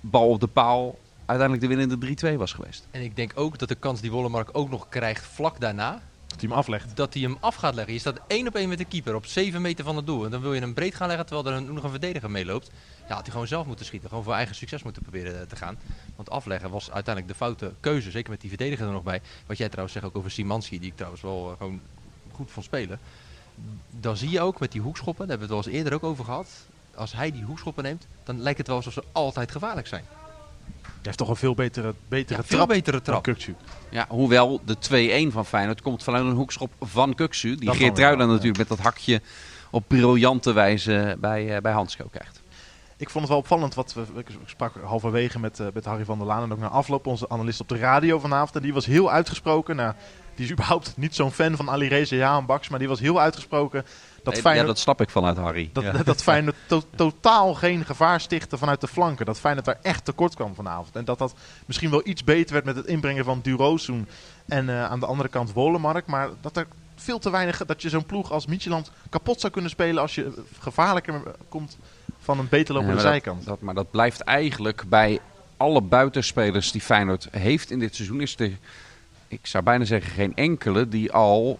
bal 0.00 0.28
op 0.28 0.40
de 0.40 0.46
paal 0.46 0.98
uiteindelijk 1.28 1.60
de 1.60 1.76
winnende 1.76 2.34
3-2 2.34 2.38
was 2.38 2.52
geweest. 2.52 2.86
En 2.90 3.02
ik 3.02 3.16
denk 3.16 3.32
ook 3.34 3.58
dat 3.58 3.68
de 3.68 3.74
kans 3.74 4.00
die 4.00 4.10
Wollemark 4.10 4.48
ook 4.52 4.70
nog 4.70 4.88
krijgt 4.88 5.26
vlak 5.26 5.60
daarna, 5.60 5.92
Dat 6.26 6.40
hij 6.40 6.48
hem 6.48 6.58
aflegt. 6.58 6.96
dat 6.96 7.14
hij 7.14 7.22
hem 7.22 7.36
af 7.40 7.54
gaat 7.54 7.74
leggen. 7.74 7.92
Je 7.92 7.98
staat 8.00 8.20
één 8.26 8.46
op 8.46 8.54
één 8.54 8.68
met 8.68 8.78
de 8.78 8.84
keeper 8.84 9.14
op 9.14 9.26
7 9.26 9.62
meter 9.62 9.84
van 9.84 9.96
het 9.96 10.06
doel. 10.06 10.24
En 10.24 10.30
dan 10.30 10.40
wil 10.40 10.54
je 10.54 10.60
hem 10.60 10.74
breed 10.74 10.94
gaan 10.94 11.08
leggen 11.08 11.26
terwijl 11.26 11.48
er 11.48 11.62
een, 11.62 11.74
nog 11.74 11.84
een 11.84 11.90
verdediger 11.90 12.30
meeloopt. 12.30 12.70
Ja, 13.08 13.14
had 13.14 13.22
hij 13.22 13.32
gewoon 13.32 13.46
zelf 13.46 13.66
moeten 13.66 13.86
schieten. 13.86 14.08
Gewoon 14.08 14.24
voor 14.24 14.32
eigen 14.34 14.54
succes 14.54 14.82
moeten 14.82 15.02
proberen 15.02 15.40
eh, 15.40 15.46
te 15.46 15.56
gaan. 15.56 15.78
Want 16.16 16.30
afleggen 16.30 16.70
was 16.70 16.90
uiteindelijk 16.90 17.34
de 17.34 17.44
foute 17.44 17.72
keuze. 17.80 18.10
Zeker 18.10 18.30
met 18.30 18.40
die 18.40 18.48
verdediger 18.48 18.86
er 18.86 18.92
nog 18.92 19.02
bij. 19.02 19.20
Wat 19.46 19.58
jij 19.58 19.68
trouwens 19.68 19.94
zegt 19.94 20.06
ook 20.06 20.16
over 20.16 20.30
Simanski, 20.30 20.78
die 20.78 20.88
ik 20.90 20.96
trouwens 20.96 21.22
wel 21.22 21.50
eh, 21.50 21.56
gewoon 21.56 21.80
goed 22.32 22.50
vond 22.50 22.66
spelen. 22.66 22.98
Dan 23.90 24.16
zie 24.16 24.30
je 24.30 24.40
ook 24.40 24.60
met 24.60 24.72
die 24.72 24.80
hoekschoppen, 24.80 25.26
daar 25.26 25.38
hebben 25.38 25.48
we 25.48 25.54
het 25.54 25.64
wel 25.64 25.74
eens 25.74 25.82
eerder 25.82 25.98
ook 25.98 26.10
over 26.10 26.24
gehad. 26.24 26.48
Als 26.94 27.12
hij 27.12 27.32
die 27.32 27.42
hoekschoppen 27.42 27.84
neemt, 27.84 28.06
dan 28.24 28.40
lijkt 28.40 28.58
het 28.58 28.66
wel 28.66 28.76
alsof 28.76 28.92
ze 28.92 29.04
altijd 29.12 29.50
gevaarlijk 29.50 29.86
zijn. 29.86 30.04
Hij 30.98 31.06
heeft 31.06 31.18
toch 31.18 31.28
een 31.28 31.36
veel 31.36 31.54
betere, 31.54 31.94
betere 32.08 32.38
Ja, 32.38 32.44
veel 32.44 32.56
trap 32.56 32.68
betere 32.68 33.00
dan 33.02 33.22
trap. 33.22 33.36
Kukçu. 33.36 33.54
Ja, 33.90 34.06
hoewel 34.08 34.60
de 34.64 35.28
2-1 35.28 35.32
van 35.32 35.46
Feyenoord 35.46 35.82
komt 35.82 36.02
vanuit 36.02 36.24
een 36.24 36.32
hoekschop 36.32 36.72
van 36.80 37.14
Kuksu. 37.14 37.54
Die 37.54 37.66
dan 37.66 37.74
Geert 37.74 37.98
natuurlijk 37.98 38.58
met 38.58 38.68
dat 38.68 38.78
hakje 38.78 39.20
op 39.70 39.84
briljante 39.86 40.52
wijze 40.52 41.16
bij, 41.20 41.54
eh 41.54 41.62
bij 41.62 41.72
Hansco 41.72 42.08
krijgt. 42.10 42.42
Ik 42.96 43.10
vond 43.10 43.24
het 43.24 43.32
wel 43.32 43.42
opvallend 43.42 43.74
wat 43.74 43.94
we. 43.94 44.02
Ik 44.16 44.26
sprak 44.44 44.74
halverwege 44.84 45.38
met, 45.38 45.60
eh, 45.60 45.66
met 45.74 45.84
Harry 45.84 46.04
van 46.04 46.18
der 46.18 46.26
Laan 46.26 46.42
en 46.42 46.52
ook 46.52 46.58
na 46.58 46.68
afloop 46.68 47.06
onze 47.06 47.28
analist 47.28 47.60
op 47.60 47.68
de 47.68 47.78
radio 47.78 48.18
vanavond. 48.18 48.56
En 48.56 48.62
die 48.62 48.72
was 48.72 48.86
heel 48.86 49.10
uitgesproken. 49.10 49.76
Nou, 49.76 49.94
die 50.34 50.44
is 50.44 50.52
überhaupt 50.52 50.92
niet 50.96 51.14
zo'n 51.14 51.32
fan 51.32 51.56
van 51.56 51.70
Ali 51.70 51.88
Reza 51.88 52.16
Jahanbaks, 52.16 52.68
maar 52.68 52.78
die 52.78 52.88
was 52.88 53.00
heel 53.00 53.20
uitgesproken 53.20 53.84
dat 54.34 54.42
Nee, 54.42 54.52
Feyenoord 54.52 54.66
ja, 54.68 54.72
dat 54.74 54.82
snap 54.82 55.00
ik 55.00 55.10
vanuit 55.10 55.36
Harry. 55.36 55.70
Dat, 55.72 55.84
Ja. 55.84 55.92
dat 55.92 56.22
Feyenoord 56.22 56.56
to- 56.66 56.82
totaal 56.94 57.54
geen 57.54 57.84
gevaar 57.84 58.20
stichtte 58.20 58.58
vanuit 58.58 58.80
de 58.80 58.88
flanken. 58.88 59.26
Dat 59.26 59.38
Feyenoord 59.38 59.66
daar 59.66 59.78
echt 59.82 60.04
tekort 60.04 60.34
kwam 60.34 60.54
vanavond. 60.54 60.96
En 60.96 61.04
dat 61.04 61.18
dat 61.18 61.34
misschien 61.66 61.90
wel 61.90 62.00
iets 62.04 62.24
beter 62.24 62.52
werd 62.52 62.64
met 62.64 62.76
het 62.76 62.86
inbrengen 62.86 63.24
van 63.24 63.40
Durosun 63.42 64.08
en 64.46 64.68
eh, 64.68 64.84
aan 64.84 65.00
de 65.00 65.06
andere 65.06 65.28
kant 65.28 65.52
Wolemark. 65.52 66.06
Maar 66.06 66.28
dat 66.40 66.56
er 66.56 66.66
veel 66.96 67.18
te 67.18 67.30
weinig, 67.30 67.64
dat 67.66 67.82
je 67.82 67.88
zo'n 67.88 68.06
ploeg 68.06 68.30
als 68.32 68.46
Midtjylland 68.46 68.90
kapot 69.10 69.40
zou 69.40 69.52
kunnen 69.52 69.70
spelen 69.70 70.02
als 70.02 70.14
je 70.14 70.24
eh, 70.24 70.30
gevaarlijker 70.60 71.22
komt 71.48 71.78
van 72.20 72.38
een 72.38 72.48
beter 72.48 72.74
lopende 72.74 72.94
Ja, 72.94 73.00
zijkant. 73.00 73.38
Dat, 73.38 73.46
dat, 73.46 73.60
maar 73.60 73.74
dat 73.74 73.90
blijft 73.90 74.20
eigenlijk 74.20 74.84
bij 74.88 75.20
alle 75.56 75.80
buitenspelers 75.80 76.72
die 76.72 76.80
Feyenoord 76.80 77.28
heeft 77.30 77.70
in 77.70 77.78
dit 77.78 77.94
seizoen. 77.94 78.20
Is 78.20 78.34
er, 78.38 78.58
ik 79.28 79.46
zou 79.46 79.64
bijna 79.64 79.84
zeggen, 79.84 80.12
geen 80.12 80.34
enkele 80.36 80.88
die 80.88 81.12
al 81.12 81.58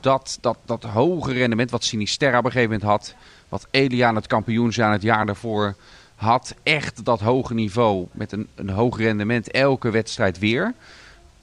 dat, 0.00 0.38
dat, 0.40 0.58
dat 0.64 0.82
hoge 0.82 1.32
rendement 1.32 1.70
wat 1.70 1.84
Sinisterra 1.84 2.38
op 2.38 2.44
een 2.44 2.50
gegeven 2.50 2.72
moment 2.72 2.90
had. 2.90 3.14
Wat 3.48 3.66
Elia 3.70 4.08
aan 4.08 4.14
het 4.14 4.26
kampioensjaar 4.26 4.92
het 4.92 5.02
jaar 5.02 5.26
daarvoor 5.26 5.74
had. 6.14 6.54
Echt 6.62 7.04
dat 7.04 7.20
hoge 7.20 7.54
niveau 7.54 8.06
met 8.12 8.32
een, 8.32 8.48
een 8.54 8.70
hoog 8.70 8.98
rendement 8.98 9.50
elke 9.50 9.90
wedstrijd 9.90 10.38
weer. 10.38 10.74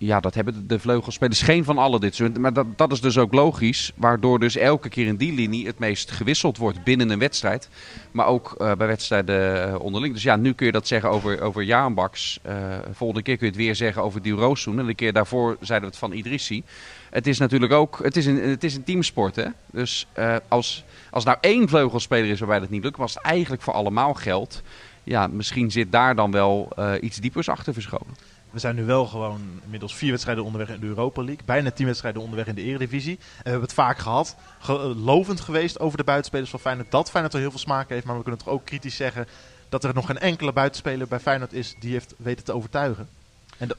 Ja, 0.03 0.19
dat 0.19 0.33
hebben 0.33 0.68
de- 0.68 0.80
vleugelspelers 0.80 1.42
geen 1.42 1.63
van 1.63 1.77
alle 1.77 2.00
dit 2.00 2.15
seizoen. 2.15 2.42
Maar 2.42 2.53
dat, 2.53 2.77
dat 2.77 2.92
is 2.92 3.01
dus 3.01 3.18
ook 3.18 3.33
logisch. 3.33 3.92
Waardoor 3.95 4.39
dus 4.39 4.56
elke 4.56 4.89
keer 4.89 5.07
in 5.07 5.15
die 5.15 5.33
linie 5.33 5.65
het 5.65 5.80
meest 5.80 6.12
gewisseld 6.12 6.57
wordt 6.57 6.83
binnen 6.83 7.09
een 7.09 7.19
wedstrijd. 7.19 7.69
Maar 8.12 8.25
ook 8.25 8.56
eh, 8.57 8.71
bij 8.75 8.88
wedstrijden 8.88 9.68
eh, 9.74 9.80
onderling. 9.80 10.13
Dus 10.13 10.24
ja, 10.24 10.36
nu 10.36 10.53
kun 10.53 10.65
je 10.65 10.71
dat 10.71 10.88
zeggen 10.88 11.09
over, 11.09 11.42
over 11.42 11.63
Jaanbaks. 11.63 12.39
Eh 12.42 12.56
volgende 12.92 13.24
keer 13.24 13.38
kun 13.38 13.45
je 13.45 13.51
het 13.51 13.62
weer 13.62 13.75
zeggen 13.75 14.03
over 14.03 14.21
Durosun. 14.21 14.80
En 14.80 14.86
de 14.86 14.94
keer 14.95 15.13
daarvoor 15.13 15.57
zeiden 15.59 15.89
we 15.89 15.95
het 15.95 16.03
van 16.06 16.18
Idrissi. 16.18 16.63
Het 17.09 17.27
is 17.27 17.38
natuurlijk 17.38 17.74
ook 17.74 18.00
het 18.03 18.18
is 18.18 18.25
een, 18.25 18.42
het 18.50 18.63
is 18.63 18.75
een 18.75 18.83
teamsport. 18.83 19.36
Hè? 19.36 19.45
Dus 19.71 20.07
als, 20.48 20.83
als 21.09 21.24
nou 21.24 21.38
één 21.42 21.69
vleugelspeler 21.69 22.30
is 22.30 22.39
waarbij 22.39 22.59
dat 22.59 22.69
niet 22.69 22.83
lukt, 22.83 22.98
was 22.98 23.13
het 23.13 23.24
eigenlijk 23.24 23.62
voor 23.62 23.74
allemaal 23.74 24.13
geld. 24.13 24.62
Ja, 25.03 25.27
misschien 25.27 25.71
zit 25.71 25.92
daar 25.92 26.15
dan 26.15 26.31
wel 26.31 26.74
iets 27.01 27.18
diepers 27.18 27.50
achter 27.50 27.74
verscholen. 27.74 28.31
We 28.51 28.59
zijn 28.59 28.75
nu 28.75 28.86
wel 28.86 29.06
gewoon 29.06 29.42
inmiddels 29.63 29.95
vier 29.95 30.09
wedstrijden 30.09 30.44
onderweg 30.44 30.69
in 30.69 30.80
de 30.80 30.86
Europa 30.86 31.24
League. 31.24 31.45
Bijna 31.45 31.71
tien 31.71 31.86
wedstrijden 31.86 32.21
onderweg 32.21 32.48
in 32.48 32.56
de 32.56 32.62
Eredivisie. 32.62 33.15
En 33.18 33.44
we 33.44 33.50
hebben 33.50 33.62
het 33.62 33.74
vaak 33.74 33.98
gehad. 33.98 34.36
Ge- 34.59 34.95
eh, 35.07 35.38
geweest 35.38 35.80
over 35.80 35.98
de 35.98 36.03
buitenspelers 36.03 36.50
van 36.50 36.59
Feyenoord. 36.59 36.92
Dat 36.92 37.09
Feyenoord 37.09 37.33
er 37.33 37.39
heel 37.39 37.50
veel 37.50 37.59
smaak 37.59 37.89
heeft. 37.89 38.06
Maar 38.06 38.15
we 38.15 38.21
kunnen 38.21 38.44
toch 38.44 38.53
ook 38.53 38.65
kritisch 38.65 38.95
zeggen 38.95 39.27
dat 39.69 39.83
er 39.83 39.94
nog 39.94 40.06
geen 40.06 40.19
enkele 40.19 40.53
buitenspeler 40.53 41.07
bij 41.07 41.19
Feyenoord 41.19 41.53
is 41.53 41.75
die 41.80 41.92
heeft 41.92 42.13
weten 42.18 42.45
te 42.45 42.53
overtuigen. 42.53 43.09
En 43.57 43.69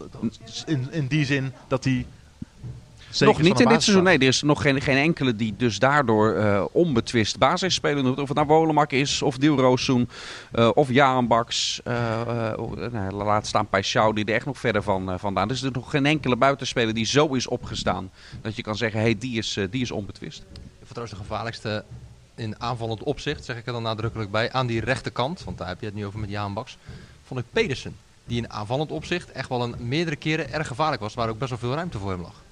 in, 0.67 0.89
in 0.91 1.07
die 1.07 1.25
zin 1.25 1.53
dat 1.69 1.85
hij... 1.85 2.07
zeker 3.13 3.35
nog 3.35 3.43
niet 3.43 3.61
in 3.61 3.69
dit 3.69 3.83
seizoen. 3.83 4.05
Nee, 4.05 4.19
er 4.19 4.27
is 4.27 4.43
nog 4.43 4.63
geen, 4.63 4.81
geen 4.81 4.97
enkele 4.97 5.37
die 5.37 5.55
dus 5.57 5.79
daardoor 5.79 6.35
eh, 6.35 6.65
onbetwist 6.73 7.39
basisspeler 7.39 8.03
doet. 8.03 8.19
Of 8.19 8.29
het 8.29 8.37
nou 8.37 8.49
Wolemak 8.49 8.93
is, 8.93 9.23
of 9.23 9.37
Dilrosun, 9.37 10.09
eh 10.53 10.71
of 10.75 10.91
Jarenbaks. 10.91 11.81
eh 11.85 12.21
eh, 12.21 12.93
nou, 12.93 13.13
laat 13.13 13.47
staan 13.47 13.67
Paixão, 13.67 14.15
die 14.15 14.25
er 14.25 14.35
echt 14.35 14.47
nog 14.47 14.59
verder 14.59 14.83
van 14.83 15.19
vandaan. 15.19 15.49
Dus 15.49 15.61
er 15.61 15.69
is 15.69 15.75
nog 15.75 15.91
geen 15.91 16.07
enkele 16.07 16.37
buitenspeler 16.37 16.95
die 16.95 17.07
zo 17.07 17.35
is 17.35 17.47
opgestaan. 17.47 18.11
Dat 18.41 18.57
je 18.57 18.63
kan 18.63 18.77
zeggen, 18.77 19.01
hey, 19.01 19.19
die, 19.19 19.39
is, 19.39 19.59
die 19.71 19.83
is 19.83 19.91
onbetwist. 19.91 20.39
Ik 20.39 20.89
vond 20.89 20.89
trouwens 20.89 21.19
de 21.19 21.23
gevaarlijkste 21.23 21.85
in 22.35 22.61
aanvallend 22.61 23.03
opzicht, 23.03 23.45
zeg 23.45 23.57
ik 23.57 23.67
er 23.67 23.73
dan 23.73 23.83
nadrukkelijk 23.83 24.31
bij, 24.31 24.53
aan 24.53 24.67
die 24.67 24.81
rechterkant, 24.81 25.45
want 25.45 25.59
daar 25.59 25.69
heb 25.69 25.81
je 25.81 25.87
het 25.87 25.95
nu 25.95 26.07
over 26.07 26.19
met 26.19 26.31
Jaan 26.31 26.55
Baks, 26.55 26.77
vond 27.27 27.41
ik 27.41 27.47
Pedersen. 27.53 27.97
Die 28.25 28.37
in 28.37 28.53
aanvallend 28.53 28.91
opzicht 28.91 29.33
echt 29.33 29.49
wel 29.49 29.63
een 29.63 29.75
meerdere 29.79 30.17
keren 30.17 30.53
erg 30.53 30.67
gevaarlijk 30.67 31.03
was, 31.03 31.15
waar 31.15 31.29
ook 31.29 31.39
best 31.39 31.51
wel 31.51 31.59
veel 31.59 31.75
ruimte 31.75 31.99
voor 31.99 32.11
hem 32.11 32.21
lag. 32.21 32.43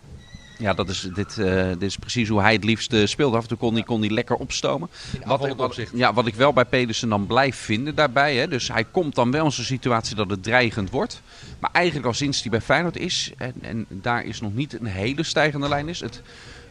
Ja, 0.60 0.74
dat 0.74 0.88
is, 0.88 1.08
dit, 1.14 1.38
eh, 1.38 1.68
dit 1.68 1.82
is 1.82 1.96
precies 1.96 2.28
hoe 2.28 2.40
hij 2.40 2.52
het 2.52 2.64
liefst 2.64 2.92
eh, 2.92 3.06
speelde. 3.06 3.36
Af 3.36 3.42
en 3.42 3.48
toe 3.48 3.58
kon 3.58 3.74
hij, 3.74 3.82
kon 3.82 4.00
hij 4.00 4.10
lekker 4.10 4.36
opstomen. 4.36 4.88
Wat, 5.12 5.22
aanvallend 5.30 5.58
wat- 5.58 5.88
ja, 5.94 6.12
wat 6.12 6.26
ik 6.26 6.34
wel 6.34 6.52
bij 6.52 6.64
Pedersen 6.64 7.08
dan 7.08 7.26
blijf 7.26 7.56
vinden 7.56 7.94
daarbij. 7.94 8.36
Hè, 8.36 8.48
dus 8.48 8.68
hij 8.68 8.84
komt 8.84 9.14
dan 9.14 9.30
wel 9.30 9.44
in 9.44 9.52
zo'n 9.52 9.64
situatie 9.64 10.16
dat 10.16 10.30
het 10.30 10.42
dreigend 10.42 10.90
wordt. 10.90 11.22
Maar 11.58 11.70
eigenlijk 11.72 12.06
al 12.06 12.12
sinds 12.12 12.40
hij 12.40 12.50
bij 12.50 12.60
Feyenoord 12.60 12.96
is. 12.96 13.32
En, 13.36 13.54
en 13.60 13.86
daar 13.88 14.24
is 14.24 14.40
nog 14.40 14.54
niet 14.54 14.80
een 14.80 14.86
hele 14.86 15.22
stijgende 15.22 15.68
lijn 15.68 15.88
is. 15.88 16.00
Het, 16.00 16.22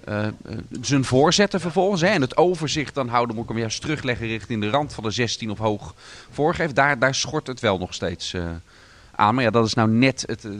eh, 0.04 0.28
zijn 0.82 1.04
voorzetten 1.06 1.60
vervolgens. 1.60 2.02
Hè, 2.02 2.08
en 2.08 2.22
het 2.22 2.38
overzicht 2.38 2.94
dan 2.96 3.08
houden 3.08 3.36
moet 3.36 3.44
ik 3.44 3.50
hem 3.50 3.60
juist 3.60 3.82
terugleggen 3.82 4.28
richting 4.28 4.62
de 4.62 4.70
rand 4.70 4.94
van 4.94 5.04
de 5.04 5.12
16 5.12 5.50
of 5.52 5.58
hoog 5.58 5.94
voorgeeft. 6.30 6.76
Daar, 6.76 7.00
daar 7.00 7.16
schort 7.16 7.48
het 7.48 7.60
wel 7.60 7.78
nog 7.78 7.94
steeds 7.94 8.36
aan. 9.20 9.36
Maar 9.36 9.44
ja, 9.44 9.50
dat 9.50 9.66
is 9.66 9.74
nou 9.74 9.90
net 9.90 10.24
het. 10.28 10.46
eh, 10.46 10.52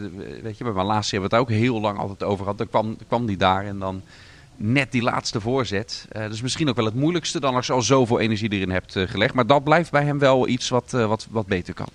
weet 0.42 0.58
je, 0.58 0.64
bij 0.64 0.74
mijn 0.74 0.86
laatste 0.86 1.16
hebben 1.16 1.30
we 1.30 1.36
het 1.36 1.46
ook 1.46 1.58
heel 1.58 1.80
lang 1.80 1.98
altijd 1.98 2.24
over 2.24 2.44
gehad. 2.44 2.58
Dan 2.58 2.70
kwam, 2.70 2.98
kwam 3.08 3.26
die 3.26 3.38
daar 3.38 3.66
en 3.66 3.80
dan 3.80 4.02
net 4.56 4.92
die 4.92 5.02
laatste 5.02 5.42
voorzet. 5.42 6.06
Eh 6.10 6.30
dus 6.30 6.42
misschien 6.42 6.70
ook 6.70 6.76
wel 6.76 6.86
het 6.86 6.96
moeilijkste 6.96 7.40
dan 7.40 7.56
als 7.56 7.68
je 7.68 7.74
al 7.74 7.82
zoveel 7.82 8.20
energie 8.20 8.50
erin 8.52 8.72
hebt 8.72 8.96
eh, 8.96 9.08
gelegd. 9.08 9.34
Maar 9.34 9.48
dat 9.48 9.64
blijft 9.64 9.92
bij 9.92 10.04
hem 10.06 10.20
wel 10.20 10.48
iets 10.48 10.70
wat, 10.70 10.92
wat, 10.92 11.28
wat 11.30 11.46
beter 11.48 11.74
kan. 11.74 11.88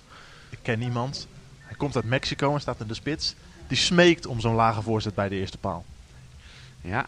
Ik 0.49 0.59
ken 0.61 0.81
iemand. 0.81 1.27
Hij 1.59 1.75
komt 1.77 1.95
uit 1.95 2.05
Mexico 2.05 2.53
en 2.53 2.61
staat 2.61 2.79
in 2.79 2.87
de 2.87 2.93
spits. 2.93 3.35
Die 3.67 3.77
smeekt 3.77 4.25
om 4.25 4.39
zo'n 4.39 4.55
lage 4.55 4.81
voorzet 4.81 5.15
bij 5.15 5.29
de 5.29 5.35
eerste 5.35 5.57
paal. 5.57 5.85
Ja, 6.81 7.05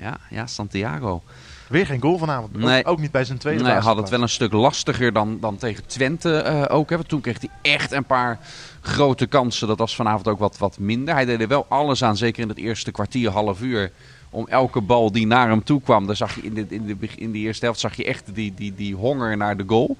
ja, 0.00 0.18
ja, 0.30 0.46
Santiago. 0.46 1.22
Weer 1.68 1.86
geen 1.86 2.00
goal 2.00 2.18
vanavond. 2.18 2.56
Ook- 2.56 2.62
Nee. 2.62 2.84
Ook, 2.84 2.98
niet 2.98 3.10
bij 3.10 3.24
zijn 3.24 3.38
tweede 3.38 3.62
Nee, 3.62 3.72
had 3.72 3.96
het 3.96 4.08
wel 4.08 4.22
een 4.22 4.28
stuk 4.28 4.52
lastiger 4.52 5.12
dan, 5.12 5.38
dan 5.40 5.56
tegen 5.56 5.86
Twente 5.86 6.36
eh, 6.36 6.76
ook. 6.76 6.90
Hè. 6.90 6.96
Want 6.96 7.08
Toen 7.08 7.20
kreeg 7.20 7.38
hij 7.40 7.72
echt 7.72 7.92
een 7.92 8.04
paar 8.04 8.38
grote 8.80 9.26
kansen. 9.26 9.68
Dat 9.68 9.78
was 9.78 9.94
vanavond 9.94 10.28
ook 10.28 10.38
wat, 10.38 10.58
wat 10.58 10.78
minder. 10.78 11.14
Hij 11.14 11.24
deed 11.24 11.40
er 11.40 11.48
wel 11.48 11.66
alles 11.68 12.04
aan, 12.04 12.16
zeker 12.16 12.42
in 12.42 12.48
het 12.48 12.58
eerste 12.58 12.90
kwartier, 12.90 13.30
half 13.30 13.60
uur. 13.60 13.92
Om 14.30 14.46
elke 14.48 14.80
bal 14.80 15.12
die 15.12 15.26
naar 15.26 15.48
hem 15.48 15.64
toe 15.64 15.80
kwam, 15.82 16.06
daar 16.06 16.16
zag 16.16 16.34
je 16.34 16.42
in 16.42 16.54
de, 16.54 16.66
in 16.68 16.86
de, 16.86 17.08
in 17.16 17.32
de 17.32 17.38
eerste 17.38 17.64
helft 17.64 17.80
zag 17.80 17.96
je 17.96 18.04
echt 18.04 18.34
die, 18.34 18.54
die, 18.54 18.74
die 18.74 18.94
honger 18.94 19.36
naar 19.36 19.56
de 19.56 19.64
goal. 19.66 19.96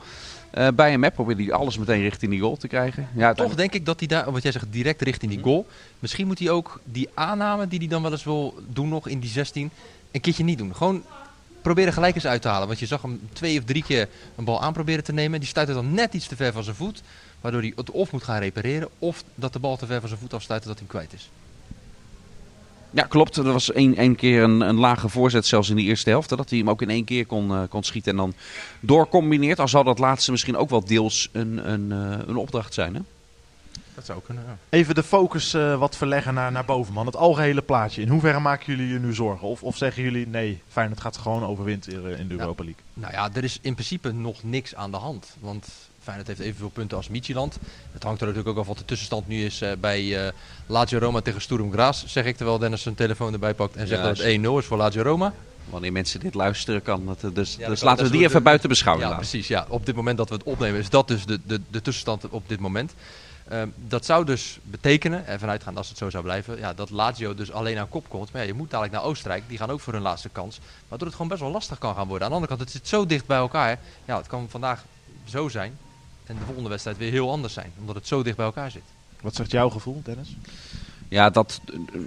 Eh, 0.50 0.68
bij 0.74 0.90
hem 0.90 1.12
probeerde 1.12 1.42
hij 1.42 1.52
alles 1.52 1.78
meteen 1.78 2.00
richting 2.02 2.30
die 2.30 2.40
goal 2.40 2.56
te 2.56 2.68
krijgen. 2.68 3.08
Ja, 3.14 3.32
Toch 3.32 3.54
denk 3.54 3.72
ik 3.74 3.86
dat 3.86 3.98
hij 3.98 4.08
daar, 4.08 4.32
wat 4.32 4.42
jij 4.42 4.52
zegt, 4.52 4.66
direct 4.70 5.02
richting 5.02 5.30
die 5.32 5.42
goal. 5.42 5.66
Misschien 5.98 6.26
moet 6.26 6.38
hij 6.38 6.50
ook 6.50 6.80
die 6.84 7.08
aanname 7.14 7.68
die 7.68 7.78
hij 7.78 7.88
dan 7.88 8.02
wel 8.02 8.10
eens 8.10 8.24
wil 8.24 8.54
doen 8.68 8.88
nog 8.88 9.08
in 9.08 9.18
die 9.20 9.30
16, 9.30 9.70
een 10.12 10.20
keertje 10.20 10.44
niet 10.44 10.58
doen. 10.58 10.74
Gewoon 10.74 11.02
proberen 11.62 11.92
gelijk 11.92 12.14
eens 12.14 12.26
uit 12.26 12.42
te 12.42 12.48
halen. 12.48 12.66
Want 12.66 12.78
je 12.78 12.86
zag 12.86 13.02
hem 13.02 13.20
twee 13.32 13.58
of 13.58 13.64
drie 13.64 13.82
keer 13.82 14.08
een 14.36 14.44
bal 14.44 14.62
aan 14.62 14.72
proberen 14.72 15.04
te 15.04 15.12
nemen. 15.12 15.40
Die 15.40 15.48
stuitte 15.48 15.74
dan 15.74 15.94
net 15.94 16.14
iets 16.14 16.26
te 16.26 16.36
ver 16.36 16.52
van 16.52 16.64
zijn 16.64 16.76
voet. 16.76 17.02
Waardoor 17.40 17.60
hij 17.60 17.72
het 17.76 17.90
of 17.90 18.12
moet 18.12 18.22
gaan 18.22 18.40
repareren, 18.40 18.88
of 18.98 19.24
dat 19.34 19.52
de 19.52 19.58
bal 19.58 19.76
te 19.76 19.86
ver 19.86 20.00
van 20.00 20.08
zijn 20.08 20.20
voet 20.20 20.34
afstuit 20.34 20.64
dat 20.64 20.78
hij 20.78 20.88
kwijt 20.88 21.12
is. 21.12 21.30
Ja, 22.90 23.02
klopt. 23.02 23.36
Er 23.36 23.52
was 23.52 23.72
één, 23.72 23.96
één 23.96 24.16
keer 24.16 24.42
een, 24.42 24.60
een 24.60 24.78
lage 24.78 25.08
voorzet, 25.08 25.46
zelfs 25.46 25.70
in 25.70 25.76
de 25.76 25.82
eerste 25.82 26.10
helft. 26.10 26.28
Dat 26.28 26.50
hij 26.50 26.58
hem 26.58 26.70
ook 26.70 26.82
in 26.82 26.90
één 26.90 27.04
keer 27.04 27.26
kon, 27.26 27.50
eh, 27.50 27.62
kon 27.68 27.82
schieten 27.82 28.10
en 28.10 28.16
dan 28.16 28.34
doorcombineert. 28.80 29.60
Al 29.60 29.68
zal 29.68 29.84
dat 29.84 29.98
laatste 29.98 30.30
misschien 30.30 30.56
ook 30.56 30.70
wel 30.70 30.84
deels 30.84 31.28
een, 31.32 31.70
een, 31.72 31.92
eh, 31.92 32.18
een 32.26 32.36
opdracht 32.36 32.74
zijn. 32.74 32.94
Hè? 32.94 33.00
Dat 33.98 34.06
zou 34.06 34.20
kunnen, 34.26 34.44
ja. 34.46 34.56
Even 34.68 34.94
de 34.94 35.02
focus 35.02 35.54
eh, 35.54 35.78
wat 35.78 35.96
verleggen 35.96 36.34
naar, 36.34 36.52
naar 36.52 36.64
boven, 36.64 36.92
man. 36.94 37.06
Het 37.06 37.16
algehele 37.16 37.62
plaatje. 37.62 38.02
In 38.02 38.08
hoeverre 38.08 38.38
maken 38.40 38.66
jullie 38.76 38.92
je 38.92 38.98
nu 38.98 39.14
zorgen? 39.14 39.48
Of, 39.48 39.62
of 39.62 39.76
zeggen 39.76 40.02
jullie, 40.02 40.26
nee, 40.26 40.62
Feyenoord 40.68 41.00
gaat 41.00 41.16
gewoon 41.16 41.44
overwinteren 41.44 42.18
in 42.18 42.28
de. 42.28 42.34
Europa 42.38 42.64
League? 42.64 42.82
Nou 42.94 43.12
ja, 43.12 43.30
er 43.32 43.44
is 43.44 43.58
in 43.60 43.74
principe 43.74 44.12
nog 44.12 44.42
niks 44.42 44.74
aan 44.74 44.90
de 44.90 44.96
hand. 44.96 45.36
Want 45.40 45.68
Feyenoord 46.02 46.28
heeft 46.28 46.40
evenveel 46.40 46.68
punten 46.68 46.96
als 46.96 47.08
Midtjylland. 47.08 47.58
Het 47.92 48.02
hangt 48.02 48.20
er 48.20 48.26
natuurlijk 48.26 48.54
ook 48.56 48.62
af 48.62 48.68
wat 48.68 48.78
de 48.78 48.84
tussenstand 48.84 49.28
nu 49.28 49.44
is 49.44 49.60
eh, 49.60 49.70
bij 49.80 50.26
eh 50.26 50.32
Lazio 50.66 50.98
Roma 50.98 51.20
tegen 51.20 51.40
Sturm 51.40 51.72
Graz. 51.72 52.04
Zeg 52.06 52.24
ik 52.24 52.36
terwijl 52.36 52.58
Dennis 52.58 52.82
zijn 52.82 52.94
telefoon 52.94 53.32
erbij 53.32 53.54
pakt 53.54 53.76
en 53.76 53.86
zegt 53.86 54.00
Ja, 54.00 54.06
dat 54.06 54.18
het 54.18 54.38
1-0 54.38 54.58
is 54.58 54.64
voor 54.64 54.76
Lazio 54.76 55.02
Roma. 55.02 55.32
Wanneer 55.70 55.92
mensen 55.92 56.20
dit 56.20 56.34
luisteren, 56.34 56.82
kan 56.82 57.16
eh, 57.22 57.30
Dus, 57.34 57.56
Ja, 57.58 57.68
dus 57.68 57.78
dat 57.80 57.88
laten 57.88 58.04
we 58.04 58.10
die 58.10 58.18
dat 58.20 58.28
even 58.28 58.38
de- 58.40 58.44
buiten 58.44 58.68
beschouwing 58.68 59.06
Ja, 59.08 59.12
laten. 59.14 59.28
precies. 59.28 59.48
Ja. 59.48 59.66
Op 59.68 59.86
dit 59.86 59.94
moment 59.94 60.16
dat 60.18 60.28
we 60.28 60.34
het 60.34 60.44
opnemen 60.44 60.80
is 60.80 60.90
dat 60.90 61.08
dus 61.08 61.24
de, 61.26 61.40
de, 61.46 61.60
de 61.70 61.82
tussenstand 61.82 62.28
op 62.28 62.48
dit 62.48 62.60
moment. 62.60 62.94
Ehm, 63.48 63.68
dat 63.76 64.04
zou 64.04 64.24
dus 64.24 64.58
betekenen, 64.62 65.26
en 65.26 65.38
vanuitgaan 65.38 65.76
als 65.76 65.88
het 65.88 65.98
zo 65.98 66.10
zou 66.10 66.24
blijven, 66.24 66.58
ja, 66.58 66.74
dat 66.74 66.90
Lazio 66.90 67.34
dus 67.34 67.52
alleen 67.52 67.78
aan 67.78 67.88
kop 67.88 68.08
komt. 68.08 68.32
Maar 68.32 68.42
ja, 68.42 68.48
je 68.48 68.54
moet 68.54 68.70
dadelijk 68.70 68.94
naar 68.94 69.04
Oostenrijk, 69.04 69.42
die 69.48 69.58
gaan 69.58 69.70
ook 69.70 69.80
voor 69.80 69.92
hun 69.92 70.02
laatste 70.02 70.28
kans. 70.28 70.60
Waardoor 70.88 71.06
het 71.06 71.16
gewoon 71.16 71.30
best 71.30 71.42
wel 71.42 71.50
lastig 71.50 71.78
kan 71.78 71.94
gaan 71.94 72.08
worden. 72.08 72.22
Aan 72.22 72.28
de 72.28 72.34
andere 72.34 72.56
kant, 72.56 72.68
het 72.68 72.78
zit 72.78 72.88
zo 72.88 73.06
dicht 73.06 73.26
bij 73.26 73.38
elkaar. 73.38 73.78
Ja, 74.04 74.16
het 74.16 74.26
kan 74.26 74.46
vandaag 74.48 74.84
zo 75.24 75.48
zijn 75.48 75.78
en 76.26 76.36
de 76.38 76.44
volgende 76.44 76.68
wedstrijd 76.68 76.96
weer 76.96 77.10
heel 77.10 77.30
anders 77.30 77.54
zijn. 77.54 77.72
Omdat 77.78 77.94
het 77.94 78.06
zo 78.06 78.22
dicht 78.22 78.36
bij 78.36 78.46
elkaar 78.46 78.70
zit. 78.70 78.82
Wat 79.20 79.34
zegt 79.34 79.50
jouw 79.50 79.70
gevoel, 79.70 80.00
Dennis? 80.04 80.36
Ja, 81.08 81.30
dat 81.30 81.60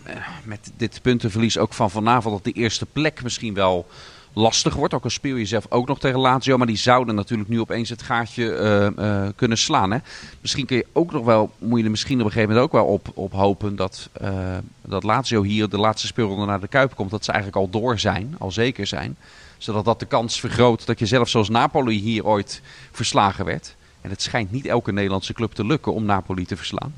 eh, 0.03 0.15
met 0.43 0.71
dit 0.77 1.01
puntenverlies 1.01 1.57
ook 1.57 1.73
van 1.73 1.91
vanavond, 1.91 2.35
dat 2.35 2.53
de 2.53 2.59
eerste 2.59 2.85
plek 2.85 3.23
misschien 3.23 3.53
wel 3.53 3.87
lastig 4.33 4.73
wordt. 4.73 4.93
Ook 4.93 5.03
al 5.03 5.09
speel 5.09 5.35
je 5.35 5.45
zelf 5.45 5.65
ook 5.69 5.87
nog 5.87 5.99
tegen 5.99 6.19
Lazio, 6.19 6.57
maar 6.57 6.67
die 6.67 6.77
zouden 6.77 7.15
natuurlijk 7.15 7.49
nu 7.49 7.59
opeens 7.59 7.89
het 7.89 8.01
gaatje 8.01 8.53
eh, 8.53 8.87
eh, 8.87 9.29
kunnen 9.35 9.57
slaan. 9.57 9.91
Hè? 9.91 9.97
Misschien 10.41 10.65
kun 10.65 10.77
je 10.77 10.85
ook 10.91 11.11
nog 11.11 11.25
wel, 11.25 11.51
moet 11.57 11.79
je 11.79 11.85
er 11.85 11.91
misschien 11.91 12.19
op 12.19 12.25
een 12.25 12.31
gegeven 12.31 12.49
moment 12.53 12.67
ook 12.67 12.81
wel 12.81 12.93
op, 12.93 13.11
op 13.13 13.31
hopen 13.31 13.75
dat, 13.75 14.09
eh, 14.13 14.57
dat 14.81 15.03
Lazio 15.03 15.43
hier 15.43 15.69
de 15.69 15.77
laatste 15.77 16.07
speelronde 16.07 16.45
naar 16.45 16.59
de 16.59 16.67
Kuip 16.67 16.95
komt. 16.95 17.11
Dat 17.11 17.25
ze 17.25 17.31
eigenlijk 17.31 17.61
al 17.61 17.69
door 17.81 17.99
zijn, 17.99 18.35
al 18.39 18.51
zeker 18.51 18.87
zijn. 18.87 19.17
Zodat 19.57 19.85
dat 19.85 19.99
de 19.99 20.05
kans 20.05 20.39
vergroot 20.39 20.85
dat 20.85 20.99
je 20.99 21.05
zelf 21.05 21.29
zoals 21.29 21.49
Napoli 21.49 21.99
hier 21.99 22.25
ooit 22.25 22.61
verslagen 22.91 23.45
werd. 23.45 23.75
En 24.01 24.09
het 24.09 24.21
schijnt 24.21 24.51
niet 24.51 24.65
elke 24.65 24.91
Nederlandse 24.91 25.33
club 25.33 25.51
te 25.51 25.65
lukken 25.65 25.93
om 25.93 26.05
Napoli 26.05 26.45
te 26.45 26.57
verslaan. 26.57 26.93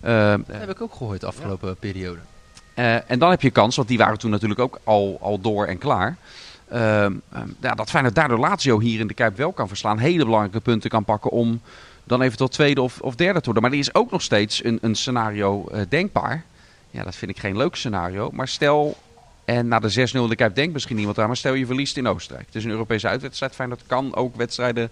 Dat 0.00 0.56
heb 0.58 0.70
ik 0.70 0.80
ook 0.80 0.94
gehoord 0.94 1.20
de 1.20 1.26
afgelopen 1.26 1.76
periode. 1.76 2.18
en 3.06 3.18
dan 3.18 3.30
heb 3.30 3.42
je 3.42 3.50
kans, 3.50 3.76
want 3.76 3.88
die 3.88 3.98
waren 3.98 4.18
toen 4.18 4.30
natuurlijk 4.30 4.60
ook 4.60 4.80
al, 4.84 5.18
al 5.20 5.40
door 5.40 5.66
en 5.66 5.78
klaar. 5.78 6.16
Ehm, 6.70 7.12
ehm, 7.32 7.48
ja, 7.60 7.74
dat 7.74 7.90
Feyenoord 7.90 8.14
daardoor 8.14 8.38
Lazio 8.38 8.80
hier 8.80 9.00
in 9.00 9.06
de 9.06 9.14
Kuip 9.14 9.36
wel 9.36 9.52
kan 9.52 9.68
verslaan. 9.68 9.98
Hele 9.98 10.24
belangrijke 10.24 10.60
punten 10.60 10.90
kan 10.90 11.04
pakken 11.04 11.30
om 11.30 11.60
dan 12.04 12.22
eventueel 12.22 12.48
tweede 12.48 12.82
of, 12.82 13.00
of 13.00 13.14
derde 13.14 13.38
te 13.38 13.44
worden. 13.44 13.62
Maar 13.62 13.72
er 13.72 13.78
is 13.78 13.94
ook 13.94 14.10
nog 14.10 14.22
steeds 14.22 14.64
een, 14.64 14.78
een 14.82 14.94
scenario 14.94 15.66
eh, 15.66 15.80
denkbaar. 15.88 16.44
Ja, 16.90 17.02
dat 17.04 17.16
vind 17.16 17.30
ik 17.30 17.38
geen 17.38 17.56
leuk 17.56 17.74
scenario. 17.74 18.30
Maar 18.32 18.48
stel, 18.48 18.96
en 19.44 19.68
na 19.68 19.78
de 19.78 20.08
6-0 20.10 20.12
in 20.12 20.28
de 20.28 20.36
Kuip 20.36 20.54
denkt 20.54 20.72
misschien 20.72 20.96
niemand 20.96 21.18
aan. 21.18 21.26
Maar 21.26 21.36
stel 21.36 21.54
je 21.54 21.66
verliest 21.66 21.96
in 21.96 22.06
Oostenrijk. 22.06 22.46
Het 22.46 22.54
is 22.54 22.64
een 22.64 22.70
Europese 22.70 23.08
uitwedstrijd. 23.08 23.54
Feyenoord 23.54 23.82
kan 23.86 24.14
ook 24.14 24.36
wedstrijden 24.36 24.90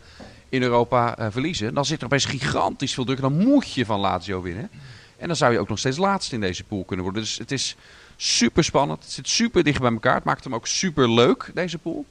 in 0.49 0.62
Europa 0.62 1.18
eh, 1.18 1.26
verliezen. 1.30 1.75
Dan 1.75 1.85
zit 1.85 1.99
er 1.99 2.04
opeens 2.06 2.25
gigantisch 2.25 2.95
veel 2.95 3.04
druk. 3.04 3.21
Dan 3.21 3.37
moet 3.37 3.73
je 3.73 3.85
van 3.85 4.00
Lazio 4.00 4.42
winnen. 4.42 4.71
En 5.16 5.26
dan 5.26 5.37
zou 5.37 5.52
je 5.52 5.59
ook 5.59 5.68
nog 5.68 5.78
steeds 5.78 5.97
laatst 5.97 6.33
in 6.33 6.40
deze 6.40 6.64
pool 6.64 6.85
kunnen 6.85 7.04
worden. 7.04 7.23
Dus 7.23 7.38
het 7.38 7.52
is 7.52 7.76
super 8.17 8.65
spannend. 8.65 9.03
Het 9.03 9.13
zit 9.13 9.29
super 9.29 9.65
dicht 9.65 9.81
bij 9.81 9.91
elkaar. 9.91 10.15
Het 10.15 10.25
maakt 10.25 10.45
hem 10.45 10.55
ook 10.55 10.67
super 10.67 11.11
leuk, 11.13 11.51
deze 11.55 11.79
pool. 11.79 12.05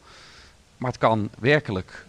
Maar 0.78 0.92
het 0.92 1.00
kan 1.00 1.30
werkelijk 1.40 2.06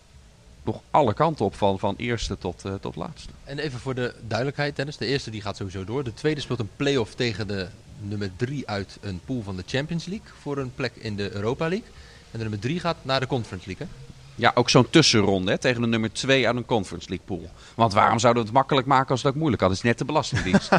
nog 0.63 0.81
alle 0.91 1.15
kanten 1.15 1.45
op 1.45 1.55
van, 1.55 1.79
van 1.79 1.95
eerste 1.97 2.39
tot, 2.39 2.65
eh, 2.65 2.75
tot 2.75 2.97
laatste. 2.97 3.33
En 3.45 3.59
even 3.59 3.79
voor 3.79 3.95
de 3.95 4.15
duidelijkheid, 4.27 4.77
Dennis. 4.77 4.97
De 4.97 5.07
eerste 5.07 5.31
die 5.31 5.41
gaat 5.41 5.57
sowieso 5.57 5.85
door. 5.85 6.05
De 6.05 6.15
tweede 6.15 6.41
speelt 6.41 6.59
een 6.59 6.71
play-off 6.77 7.15
tegen 7.15 7.47
de 7.47 7.69
nummer 7.99 8.31
3 8.37 8.69
uit 8.69 8.99
een 9.01 9.21
pool 9.25 9.43
van 9.43 9.57
de 9.57 9.63
Champions 9.67 10.05
League. 10.05 10.27
Voor 10.41 10.59
een 10.59 10.75
plek 10.75 10.93
in 10.97 11.17
de 11.17 11.33
Europa 11.33 11.69
League. 11.69 11.89
En 12.31 12.39
de 12.39 12.39
nummer 12.39 12.59
3 12.59 12.81
gaat 12.81 12.97
naar 13.03 13.21
de 13.21 13.27
Conference 13.27 13.67
League. 13.67 13.87
Hè? 13.87 13.93
Ja, 14.35 14.53
ook 14.55 14.71
zo'n 14.71 14.91
tussenronde 14.91 15.51
hè, 15.51 15.59
tegen 15.59 15.81
de 15.81 15.87
nummer 15.87 16.13
2 16.13 16.47
uit 16.47 16.57
een 16.57 16.67
Conference 16.67 17.09
League 17.09 17.27
pool. 17.27 17.51
Want 17.75 17.93
waarom 17.93 18.19
zouden 18.19 18.43
we 18.43 18.49
het 18.49 18.59
makkelijk 18.59 18.87
maken 18.87 19.11
als 19.11 19.23
het 19.23 19.33
ook 19.33 19.39
moeilijk 19.39 19.63
had? 19.63 19.71
Dat 19.71 19.79
is 19.79 19.85
net 19.85 19.99
de 19.99 20.05
Belastingdienst. 20.05 20.69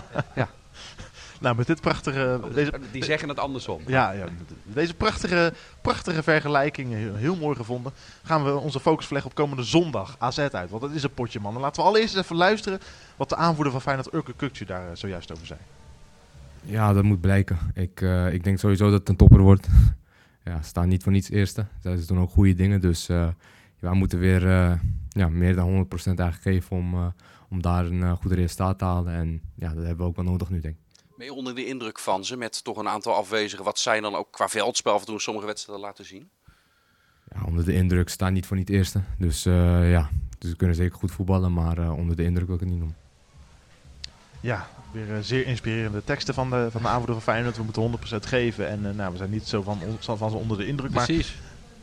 Nou, 1.40 1.56
met 1.56 1.68
dit 1.68 1.82
prachtige... 1.82 2.40
Deze, 2.54 2.74
Die 2.92 3.04
zeggen 3.04 3.30
het 3.30 3.40
andersom. 3.40 3.82
ja, 3.88 4.12
ja, 4.12 4.26
deze 4.64 4.94
prachtige, 4.94 5.54
prachtige 5.82 6.24
vergelijking, 6.24 6.94
heel, 7.16 7.36
mooi 7.36 7.56
gevonden, 7.56 7.92
gaan 8.24 8.44
we 8.44 8.56
onze 8.56 8.80
focus 8.80 9.06
verleggen 9.06 9.32
op 9.32 9.38
komende 9.38 9.64
zondag 9.64 10.16
AZ 10.20 10.40
uit. 10.40 10.70
Want 10.70 10.82
dat 10.82 10.92
is 10.92 11.04
een 11.04 11.14
potje, 11.14 11.40
man. 11.40 11.56
En 11.56 11.62
laten 11.62 11.82
we 11.82 11.88
allereerst 11.88 12.16
eens 12.16 12.24
even 12.24 12.36
luisteren 12.36 12.80
wat 13.16 13.30
de 13.30 13.36
aanvoerder 13.36 13.72
van 13.72 13.82
Feyenoord, 13.82 14.14
Urke 14.14 14.34
Kukcu, 14.36 14.66
daar 14.66 14.90
eh, 14.90 14.96
zojuist 14.96 15.32
over 15.32 15.46
zei. 15.46 15.60
Ja, 16.62 16.94
dat 16.94 17.04
moet 17.04 17.22
blijken. 17.22 17.58
Ik, 17.74 18.02
eh, 18.02 18.34
ik 18.34 18.44
denk 18.44 18.60
sowieso 18.60 18.90
dat 18.90 19.00
het 19.00 19.10
een 19.10 19.16
topper 19.16 19.42
wordt. 19.42 19.68
ja, 20.46 20.62
ze 20.62 20.68
staan 20.68 20.88
niet 20.88 21.04
voor 21.04 21.12
niets 21.12 21.30
eerste. 21.30 21.66
Ze 21.84 22.04
doen 22.08 22.20
ook 22.20 22.30
goede 22.30 22.54
dingen. 22.54 22.82
Dus 22.82 23.10
eh 23.10 23.28
wij 23.80 23.94
moeten 23.94 24.20
weer 24.20 24.48
eh, 24.48 24.74
ja, 25.10 25.30
meer 25.30 25.56
dan 25.56 25.86
100% 25.86 25.90
eigenlijk 26.06 26.42
geven 26.42 26.78
om, 26.78 26.94
eh, 26.94 27.08
om 27.50 27.62
daar 27.62 27.86
een 27.86 28.18
goed 28.18 28.32
resultaat 28.32 28.78
te 28.78 28.86
halen. 28.86 29.14
En 29.14 29.42
ja, 29.56 29.74
dat 29.74 29.86
hebben 29.86 29.98
we 29.98 30.04
ook 30.04 30.16
wel 30.16 30.26
nodig 30.26 30.50
nu, 30.50 30.60
denk 30.60 30.76
ik. 30.76 30.87
Ben 31.18 31.26
je 31.26 31.34
onder 31.34 31.56
de 31.56 31.66
indruk 31.66 32.00
van 32.00 32.26
ze 32.26 32.38
met 32.38 32.64
toch 32.64 32.78
een 32.78 32.88
aantal 32.88 33.14
afwezigen? 33.16 33.66
Wat 33.66 33.80
zij 33.80 34.00
dan 34.00 34.16
ook 34.16 34.28
qua 34.32 34.48
veldspel 34.50 34.94
af 34.94 35.00
en 35.00 35.06
toe 35.06 35.20
sommige 35.22 35.46
wedstrijden 35.46 35.86
laten 35.86 36.06
zien? 36.06 36.30
Ja, 37.36 37.42
onder 37.46 37.66
de 37.66 37.74
indruk 37.74 38.10
staan 38.10 38.34
niet 38.34 38.46
voor 38.46 38.58
niet 38.58 38.70
eerste. 38.70 39.02
Dus 39.18 39.46
eh, 39.46 39.92
ja, 39.92 40.10
dus 40.40 40.50
ze 40.50 40.56
kunnen 40.56 40.76
zeker 40.76 40.98
goed 40.98 41.12
voetballen, 41.12 41.54
maar 41.54 41.78
eh, 41.78 41.98
onder 41.98 42.16
de 42.16 42.24
indruk 42.24 42.46
wil 42.46 42.56
ik 42.56 42.62
het 42.62 42.70
niet 42.70 42.78
noemen. 42.80 42.98
Ja, 44.42 44.68
weer 44.92 45.14
eh, 45.16 45.22
zeer 45.22 45.46
inspirerende 45.48 46.04
teksten 46.04 46.34
van 46.34 46.50
de, 46.50 46.68
van 46.72 46.82
de 46.82 46.88
aanvoerder 46.88 47.16
van 47.16 47.24
Feyenoord. 47.24 47.58
We 47.58 47.64
moeten 47.64 48.00
100% 48.24 48.28
geven 48.28 48.68
en 48.70 48.86
eh, 48.90 48.96
nou, 48.96 49.12
we 49.12 49.18
zijn 49.18 49.30
niet 49.30 49.48
zo 49.48 49.62
van, 49.62 49.80
on- 49.84 50.18
van 50.18 50.30
ze 50.30 50.36
onder 50.38 50.58
de 50.58 50.68
indruk. 50.68 50.92
Maar 50.92 51.06
Precies. 51.06 51.36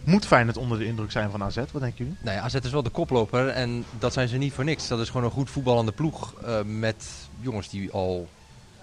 moet 0.04 0.26
Feyenoord 0.26 0.56
onder 0.56 0.78
de 0.78 0.84
indruk 0.86 1.10
zijn 1.10 1.30
van 1.30 1.42
AZ? 1.42 1.56
Wat 1.56 1.66
denken 1.72 1.94
jullie? 1.96 2.16
Nou 2.22 2.36
ja, 2.36 2.42
AZ 2.42 2.54
is 2.54 2.70
wel 2.70 2.82
de 2.82 2.90
koploper 2.90 3.48
en 3.48 3.84
dat 3.98 4.12
zijn 4.12 4.28
ze 4.28 4.36
niet 4.36 4.52
voor 4.52 4.64
niks. 4.64 4.88
Dat 4.88 5.00
is 5.00 5.08
gewoon 5.08 5.24
een 5.24 5.30
goed 5.30 5.50
voetballende 5.50 5.92
ploeg 5.92 6.34
eh, 6.42 6.62
met 6.62 7.06
jongens 7.40 7.68
die 7.70 7.90
al 7.92 8.28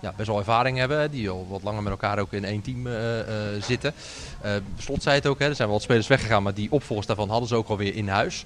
ja, 0.02 0.14
best 0.16 0.28
wel 0.28 0.38
ervaring 0.38 0.78
hebben. 0.78 1.12
Die 1.12 1.30
al 1.30 1.48
wat 1.50 1.64
langer 1.64 1.84
met 1.84 1.92
elkaar 1.92 2.20
ook 2.20 2.34
in 2.34 2.46
één 2.46 2.62
team 2.62 2.88
eh, 2.88 3.20
eh, 3.20 3.62
zitten. 3.62 3.94
Eh, 4.42 4.52
Slot 4.78 5.04
zei 5.04 5.16
het 5.16 5.28
ook, 5.28 5.40
hè, 5.40 5.46
er 5.48 5.56
zijn 5.56 5.68
wel 5.68 5.78
wat 5.78 5.86
spelers 5.86 6.08
weggegaan, 6.08 6.44
maar 6.44 6.54
die 6.54 6.72
opvolgers 6.72 7.08
daarvan 7.08 7.30
hadden 7.30 7.48
ze 7.48 7.56
ook 7.56 7.68
alweer 7.68 7.96
in 7.96 8.08
huis. 8.08 8.46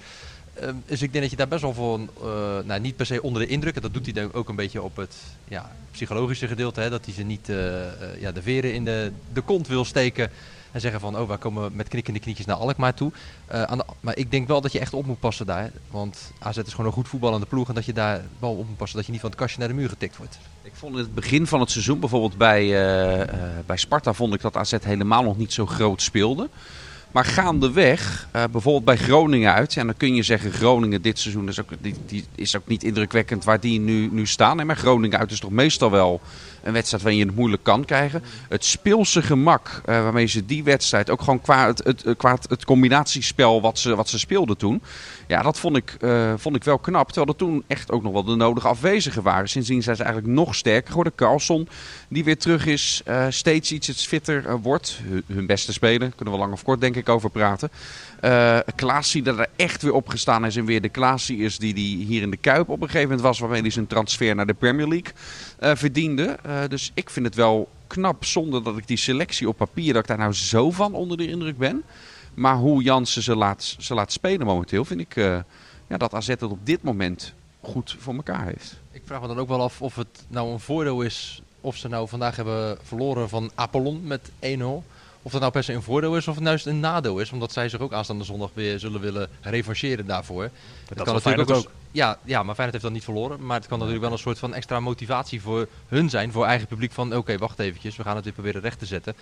Eh, 0.54 0.70
dus 0.86 1.02
ik 1.02 1.12
denk 1.12 1.24
dat 1.24 1.32
je 1.32 1.38
daar 1.38 1.48
best 1.48 1.62
wel 1.62 2.00
eh, 2.22 2.28
nou 2.66 2.80
niet 2.80 2.96
per 2.96 3.06
se 3.06 3.22
onder 3.22 3.42
de 3.42 3.48
indruk, 3.48 3.76
en 3.76 3.82
dat 3.82 3.94
doet 3.94 4.06
hij 4.06 4.14
denk 4.14 4.36
ook 4.36 4.50
een 4.50 4.56
beetje 4.56 4.82
op 4.82 4.96
het 4.96 5.16
ja, 5.48 5.72
psychologische 5.92 6.48
gedeelte, 6.48 6.82
hè, 6.82 6.90
dat 6.90 7.06
hij 7.06 7.14
ze 7.14 7.24
niet 7.24 7.48
ja, 8.20 8.32
de 8.32 8.42
veren 8.42 8.74
in 8.74 8.86
de, 8.86 9.12
de 9.34 9.42
kont 9.42 9.68
wil 9.68 9.86
steken 9.86 10.32
en 10.76 10.82
zeggen 10.82 11.00
van, 11.00 11.18
oh, 11.18 11.28
wij 11.28 11.38
komen 11.38 11.72
met 11.76 11.88
knikkende 11.88 12.20
knietjes 12.20 12.46
naar 12.46 12.56
Alkmaar 12.56 12.94
toe. 12.94 13.12
Eh, 13.46 13.62
aan 13.62 13.82
maar 14.00 14.18
ik 14.18 14.32
denk 14.32 14.48
wel 14.48 14.62
dat 14.62 14.72
je 14.72 14.80
echt 14.80 14.94
op 14.94 15.06
moet 15.06 15.20
passen 15.20 15.46
daar. 15.46 15.72
Want 15.92 16.32
AZ 16.40 16.58
is 16.58 16.72
gewoon 16.72 16.86
een 16.86 16.92
goed 16.92 17.08
voetballende 17.08 17.46
ploeg. 17.46 17.68
En 17.68 17.76
dat 17.76 17.86
je 17.86 17.94
daar 17.94 18.22
wel 18.40 18.52
op 18.52 18.68
moet 18.68 18.78
passen 18.78 18.98
dat 18.98 19.06
je 19.06 19.12
niet 19.12 19.22
van 19.22 19.30
het 19.30 19.40
kastje 19.40 19.60
naar 19.60 19.68
de 19.68 19.74
muur 19.74 19.90
getikt 19.90 20.18
wordt. 20.18 20.38
Ik 20.62 20.72
vond 20.74 20.94
in 20.94 21.00
het 21.00 21.14
begin 21.16 21.48
van 21.48 21.60
het 21.60 21.72
seizoen, 21.72 22.00
bijvoorbeeld 22.00 22.38
bij, 22.38 22.62
eh, 22.62 23.22
eh, 23.22 23.30
bij 23.66 23.78
Sparta, 23.78 24.14
vond 24.14 24.34
ik 24.34 24.42
dat 24.42 24.58
AZ 24.58 24.74
helemaal 24.82 25.24
nog 25.24 25.38
niet 25.38 25.54
zo 25.54 25.66
groot 25.66 26.02
speelde. 26.02 26.50
Maar 27.12 27.26
gaandeweg, 27.26 28.28
bijvoorbeeld 28.32 28.86
bij 28.86 28.98
Groningen 28.98 29.54
uit. 29.54 29.78
En 29.78 29.86
dan 29.86 29.98
kun 29.98 30.16
je 30.16 30.24
zeggen, 30.24 30.52
Groningen 30.52 31.02
dit 31.02 31.20
seizoen 31.20 31.48
is 31.48 31.60
ook, 31.60 31.70
die, 31.82 31.96
die 32.06 32.26
is 32.36 32.56
ook 32.56 32.68
niet 32.68 32.84
indrukwekkend 32.84 33.44
waar 33.44 33.60
die 33.60 33.80
nu, 33.80 34.10
nu 34.12 34.26
staan. 34.26 34.56
Nee, 34.56 34.66
maar 34.66 34.76
Groningen 34.76 35.20
uit 35.20 35.32
is 35.32 35.40
toch 35.40 35.52
meestal 35.52 35.92
wel 35.92 36.22
een 36.66 36.74
wedstrijd 36.74 37.04
waarin 37.04 37.22
je 37.22 37.28
het 37.28 37.36
moeilijk 37.36 37.64
kan 37.64 37.86
krijgen. 37.86 38.24
Het 38.50 38.66
speelse 38.66 39.22
gemak 39.22 39.82
eh, 39.86 40.04
waarmee 40.04 40.26
ze 40.26 40.46
die 40.46 40.64
wedstrijd, 40.64 41.10
ook 41.10 41.22
gewoon 41.22 41.42
qua 41.42 41.68
het, 41.68 41.84
het, 41.84 42.18
qua 42.18 42.38
het, 42.48 42.66
combinatiespel 42.66 43.62
wat 43.62 43.80
ze, 43.80 43.96
wat 43.96 44.10
ze 44.10 44.20
speelden 44.20 44.58
toen. 44.58 44.82
Ja, 45.28 45.42
dat 45.42 45.60
vond 45.60 45.78
ik, 45.78 45.96
eh, 46.00 46.34
vond 46.38 46.56
ik 46.56 46.64
wel 46.64 46.78
knap. 46.78 47.08
Terwijl 47.08 47.28
er 47.28 47.36
toen 47.36 47.64
echt 47.68 47.92
ook 47.92 48.04
nog 48.04 48.14
wel 48.14 48.24
de 48.24 48.36
nodige 48.36 48.68
afwezigen 48.68 49.24
waren. 49.24 49.50
Sindsdien 49.50 49.84
zijn 49.84 49.96
ze 49.96 50.04
eigenlijk 50.04 50.34
nog 50.34 50.56
sterker 50.56 50.90
geworden. 50.90 51.16
Carlson, 51.16 51.68
die 52.10 52.24
weer 52.24 52.38
terug 52.38 52.66
is, 52.66 53.02
eh, 53.06 53.26
steeds 53.30 53.72
iets 53.72 54.06
fitter 54.06 54.46
eh, 54.48 54.56
wordt. 54.62 55.00
Hun, 55.04 55.24
hun 55.28 55.46
beste 55.46 55.74
speler, 55.74 56.12
kunnen 56.16 56.34
we 56.34 56.40
lang 56.40 56.54
of 56.54 56.64
kort 56.64 56.82
denk 56.82 56.96
ik 56.96 57.10
over 57.10 57.30
praten. 57.30 57.70
Eh 58.26 58.60
Klaasie 58.76 59.24
dat 59.24 59.40
er 59.40 59.48
echt 59.56 59.82
weer 59.82 59.94
opgestaan 59.94 60.46
is 60.46 60.56
en 60.56 60.66
weer 60.66 60.82
de 60.82 60.90
Klaasie 60.90 61.38
is 61.38 61.58
die, 61.58 61.74
die 61.74 62.06
hier 62.06 62.22
in 62.22 62.32
de 62.32 62.38
Kuip 62.38 62.70
op 62.70 62.82
een 62.82 62.88
gegeven 62.88 63.08
moment 63.08 63.22
was. 63.22 63.40
Waarmee 63.40 63.62
hij 63.62 63.70
zijn 63.70 63.88
transfer 63.88 64.36
naar 64.36 64.46
de 64.46 64.54
Premier 64.54 64.88
League 64.88 65.14
eh, 65.60 65.76
verdiende. 65.76 66.38
Eh, 66.44 66.60
dus 66.68 66.92
ik 66.94 67.10
vind 67.10 67.26
het 67.26 67.36
wel 67.36 67.70
knap 67.88 68.26
zonder 68.26 68.64
dat 68.64 68.78
ik 68.78 68.88
die 68.88 68.98
selectie 68.98 69.48
op 69.48 69.58
papier, 69.58 69.94
dat 69.94 70.02
ik 70.02 70.08
daar 70.08 70.18
nou 70.18 70.34
zo 70.34 70.72
van 70.72 70.94
onder 70.94 71.18
de 71.18 71.28
indruk 71.28 71.58
ben. 71.58 71.84
Maar 72.34 72.56
hoe 72.56 72.84
Jansen 72.84 73.24
ze 73.24 73.36
laat, 73.36 73.76
ze 73.80 73.94
laat 73.94 74.12
spelen 74.12 74.46
momenteel, 74.46 74.86
vind 74.86 75.00
ik 75.00 75.16
ja, 75.88 75.98
dat 75.98 76.14
AZ 76.14 76.28
het 76.28 76.44
op 76.44 76.66
dit 76.66 76.84
moment 76.84 77.34
goed 77.62 77.96
voor 78.00 78.16
elkaar 78.16 78.46
heeft. 78.46 78.80
Ik 78.92 79.02
vraag 79.06 79.22
me 79.22 79.28
dan 79.28 79.40
ook 79.40 79.48
wel 79.48 79.62
af 79.62 79.82
of 79.82 79.96
het 79.96 80.24
nou 80.28 80.52
een 80.52 80.60
voordeel 80.60 81.02
is 81.02 81.42
of 81.62 81.76
ze 81.76 81.88
nou 81.88 82.08
vandaag 82.08 82.36
hebben 82.36 82.78
verloren 82.84 83.30
van 83.30 83.52
Apollon 83.56 84.02
met 84.04 84.30
1-0. 84.30 84.95
Of 85.26 85.32
dat 85.32 85.42
nou 85.42 85.54
per 85.54 85.64
se 85.64 85.74
een 85.74 85.82
voordeel 85.82 86.18
is 86.18 86.28
of 86.28 86.36
het 86.36 86.44
juist 86.44 86.66
een 86.66 86.80
nadeel 86.80 87.20
is. 87.20 87.32
Omdat 87.32 87.52
zij 87.52 87.70
zich 87.70 87.80
ook 87.80 87.94
aanstaande 87.94 88.24
zondag 88.24 88.50
weer 88.54 88.80
zullen 88.80 89.02
willen 89.02 89.30
revancheren 89.42 90.06
daarvoor. 90.06 90.50
Dat 90.88 91.04
kan 91.04 91.14
als- 91.14 91.66
ook. 91.66 91.72
Ja, 91.92 92.18
ja, 92.24 92.44
maar 92.44 92.56
Feyenoord 92.56 92.72
heeft 92.72 92.84
dan 92.84 92.94
niet 92.94 93.04
verloren. 93.04 93.46
Maar 93.46 93.58
het 93.58 93.68
kan 93.68 93.78
natuurlijk 93.78 94.06
wel 94.06 94.14
een 94.14 94.24
soort 94.24 94.40
van 94.40 94.54
extra 94.54 94.80
motivatie 94.80 95.42
voor 95.42 95.68
hun 95.88 96.10
zijn. 96.10 96.32
Voor 96.32 96.46
eigen 96.46 96.68
publiek 96.68 96.92
van 96.92 97.16
oké, 97.16 97.38
wacht 97.38 97.60
eventjes. 97.60 97.96
We 97.96 98.04
gaan 98.04 98.16
het 98.16 98.24
weer 98.24 98.34
proberen 98.34 98.62
recht 98.62 98.80
te 98.80 98.86
zetten. 98.86 99.14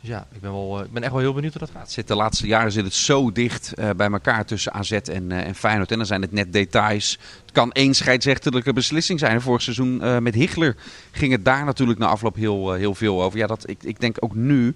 Dus 0.00 0.10
ja, 0.10 0.26
ik 0.32 0.40
ben, 0.40 0.52
wel, 0.52 0.78
eh, 0.78 0.84
ik 0.84 0.92
ben 0.92 1.02
echt 1.02 1.12
wel 1.12 1.20
heel 1.20 1.32
benieuwd 1.32 1.52
hoe 1.52 1.62
dat 1.62 1.70
gaat. 1.70 1.82
Het 1.82 1.92
zit 1.92 2.08
de 2.08 2.14
laatste 2.14 2.46
jaren 2.46 2.72
zit 2.72 2.84
het 2.84 2.94
zo 2.94 3.32
dicht 3.32 3.72
eh, 3.74 3.90
bij 3.96 4.10
elkaar 4.10 4.44
tussen 4.46 4.72
AZ 4.72 4.90
en, 4.92 5.32
eh, 5.32 5.46
en 5.46 5.54
Feyenoord. 5.54 5.90
En 5.90 5.96
dan 5.96 6.06
zijn 6.06 6.22
het 6.22 6.32
net 6.32 6.52
details. 6.52 7.18
Het 7.42 7.52
kan 7.52 7.72
één 7.72 7.94
scheidsrechterlijke 7.94 8.72
beslissing 8.72 9.18
zijn. 9.18 9.40
Vorig 9.40 9.62
seizoen 9.62 10.22
met 10.22 10.34
Hichler 10.34 10.76
ging 11.10 11.32
het 11.32 11.44
daar 11.44 11.64
natuurlijk 11.64 11.98
na 11.98 12.06
afloop 12.06 12.34
heel, 12.34 12.72
heel 12.72 12.94
veel 12.94 13.22
over. 13.22 13.38
Ja, 13.38 13.46
dat, 13.46 13.68
ik, 13.68 13.82
ik 13.82 14.00
denk 14.00 14.16
ook 14.20 14.34
nu 14.34 14.74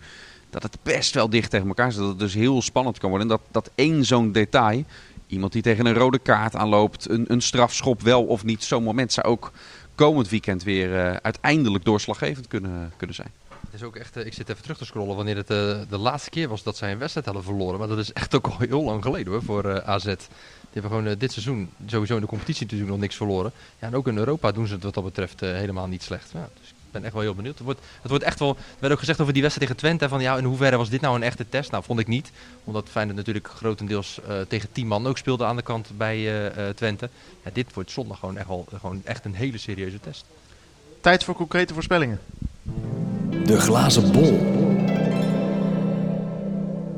dat 0.52 0.62
het 0.62 0.76
best 0.82 1.14
wel 1.14 1.30
dicht 1.30 1.50
tegen 1.50 1.68
elkaar 1.68 1.92
zit. 1.92 2.00
Dat 2.00 2.08
het 2.08 2.18
dus 2.18 2.34
heel 2.34 2.62
spannend 2.62 2.98
kan 2.98 3.10
worden. 3.10 3.30
En 3.30 3.36
dat, 3.36 3.46
dat 3.50 3.70
één 3.74 4.04
zo'n 4.04 4.32
detail, 4.32 4.84
iemand 5.26 5.52
die 5.52 5.62
tegen 5.62 5.86
een 5.86 5.94
rode 5.94 6.18
kaart 6.18 6.56
aanloopt, 6.56 7.08
een, 7.08 7.24
een 7.32 7.40
strafschop 7.40 8.02
wel 8.02 8.24
of 8.24 8.44
niet, 8.44 8.64
zo'n 8.64 8.82
moment 8.82 9.12
zou 9.12 9.26
ook 9.26 9.52
komend 9.94 10.28
weekend 10.28 10.62
weer 10.62 10.98
eh, 10.98 11.16
uiteindelijk 11.22 11.84
doorslaggevend 11.84 12.48
kunnen, 12.48 12.92
kunnen 12.96 13.16
zijn. 13.16 13.30
Het 13.48 13.80
is 13.80 13.82
ook 13.82 13.96
echt, 13.96 14.16
eh, 14.16 14.26
ik 14.26 14.34
zit 14.34 14.48
even 14.48 14.62
terug 14.62 14.78
te 14.78 14.84
scrollen 14.84 15.16
wanneer 15.16 15.36
het 15.36 15.50
eh, 15.50 15.80
de 15.88 15.98
laatste 15.98 16.30
keer 16.30 16.48
was 16.48 16.62
dat 16.62 16.76
zij 16.76 16.92
een 16.92 16.98
wedstrijd 16.98 17.26
hadden 17.26 17.44
verloren. 17.44 17.78
Maar 17.78 17.88
dat 17.88 17.98
is 17.98 18.12
echt 18.12 18.34
ook 18.34 18.46
al 18.46 18.58
heel 18.58 18.82
lang 18.82 19.02
geleden 19.02 19.32
hoor, 19.32 19.42
voor 19.42 19.82
AZ. 19.82 20.04
Die 20.04 20.80
hebben 20.80 20.90
gewoon 20.90 21.18
dit 21.18 21.32
seizoen 21.32 21.70
sowieso 21.86 22.14
in 22.14 22.20
de 22.20 22.26
competitie 22.26 22.62
natuurlijk 22.62 22.90
nog 22.90 23.00
niks 23.00 23.16
verloren. 23.16 23.52
Ja, 23.78 23.86
en 23.86 23.96
ook 23.96 24.08
in 24.08 24.16
Europa 24.16 24.52
doen 24.52 24.66
ze 24.66 24.74
het 24.74 24.82
wat 24.82 24.94
dat 24.94 25.04
betreft 25.04 25.40
helemaal 25.40 25.86
niet 25.86 26.02
slecht. 26.02 26.30
Ja, 26.32 26.48
dus 26.60 26.72
ben 26.92 27.04
echt 27.04 27.12
wel 27.12 27.22
heel 27.22 27.34
benieuwd. 27.34 27.54
Het 27.54 27.64
wordt, 27.64 27.80
het 28.00 28.10
wordt 28.10 28.24
echt 28.24 28.38
wel, 28.38 28.48
er 28.48 28.56
werd 28.78 28.92
ook 28.92 28.98
gezegd 28.98 29.20
over 29.20 29.32
die 29.32 29.42
wedstrijd 29.42 29.70
tegen 29.70 29.86
Twente. 29.86 30.08
Van 30.08 30.20
ja, 30.20 30.36
in 30.36 30.44
hoeverre 30.44 30.76
was 30.76 30.90
dit 30.90 31.00
nou 31.00 31.16
een 31.16 31.22
echte 31.22 31.48
test? 31.48 31.70
Nou, 31.70 31.84
vond 31.84 31.98
ik 31.98 32.06
niet. 32.06 32.30
Omdat 32.64 32.88
Feyenoord 32.90 33.16
natuurlijk 33.16 33.48
grotendeels 33.48 34.20
eh, 34.28 34.40
tegen 34.48 34.72
10 34.72 34.86
man 34.86 35.06
ook 35.06 35.18
speelde 35.18 35.44
aan 35.44 35.56
de 35.56 35.62
kant 35.62 35.88
bij 35.96 36.16
eh, 36.16 36.68
eh, 36.68 36.74
Twente. 36.74 37.08
Ja, 37.44 37.50
dit 37.52 37.74
wordt 37.74 37.90
zondag 37.90 38.18
gewoon 38.18 38.36
echt, 38.36 38.48
wel, 38.48 38.66
gewoon 38.78 39.00
echt 39.04 39.24
een 39.24 39.34
hele 39.34 39.58
serieuze 39.58 40.00
test. 40.00 40.24
Tijd 41.00 41.24
voor 41.24 41.34
concrete 41.34 41.74
voorspellingen. 41.74 42.20
De 43.44 43.60
glazen 43.60 44.12
bol. 44.12 44.40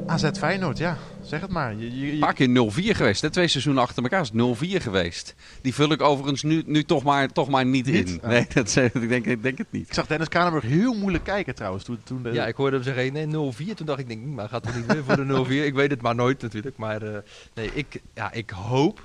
AZ 0.07 0.31
Feyenoord, 0.39 0.79
ja. 0.79 0.97
Zeg 1.27 1.41
het 1.41 1.51
maar. 1.51 1.75
Je, 1.75 1.99
je, 2.01 2.07
je- 2.07 2.13
Een 2.13 2.19
paar 2.19 2.33
keer 2.35 2.49
0-4 2.93 2.97
geweest. 2.97 3.23
Hè? 3.23 3.31
Twee 3.31 3.49
seizoenen 3.49 3.83
achter 3.83 4.03
elkaar 4.03 4.21
is 4.21 4.31
het 4.33 4.81
0-4 4.81 4.83
geweest. 4.83 5.35
Die 5.61 5.75
vul 5.75 5.93
ik 5.93 6.03
overigens 6.03 6.43
nu, 6.43 6.63
nu 6.67 6.85
toch, 6.85 7.03
maar, 7.03 7.29
toch 7.33 7.49
maar 7.49 7.67
niet, 7.67 7.87
Niet? 7.87 8.11
in. 8.11 8.21
Ah. 8.23 8.29
Nee, 8.29 8.47
dat, 8.53 8.71
zeg- 8.71 8.93
ik, 8.93 9.09
denk, 9.09 9.25
ik 9.27 9.43
denk 9.43 9.59
het 9.59 9.73
niet. 9.73 9.87
Ik 9.89 9.95
zag 9.95 10.07
Dennis 10.07 10.29
Kranenburg 10.29 10.65
heel 10.65 10.95
moeilijk 10.95 11.25
kijken 11.25 11.55
trouwens. 11.55 11.85
Toen, 11.85 11.99
toen 12.05 12.23
de, 12.23 12.31
Ja, 12.33 12.47
ik 12.47 12.55
hoorde 12.57 12.77
hem 12.77 12.85
zeggen 12.85 13.13
nee, 13.13 13.27
0-4. 13.73 13.75
Toen 13.75 13.87
dacht 13.87 13.99
ik, 13.99 14.09
denk, 14.09 14.23
hm, 14.23 14.35
maar 14.35 14.49
gaat 14.49 14.63
toch 14.63 14.77
niet 14.77 14.87
weer 14.87 15.05
voor 15.05 15.17
de 15.17 15.45
0-4? 15.47 15.67
Ik 15.67 15.75
weet 15.75 15.91
het 15.91 16.01
maar 16.01 16.15
nooit 16.15 16.43
natuurlijk. 16.43 16.77
Maar 16.77 17.03
eh, 17.03 17.19
nee, 17.55 17.71
ik, 17.75 18.01
ja, 18.15 18.33
ik 18.33 18.51
hoop 18.51 19.03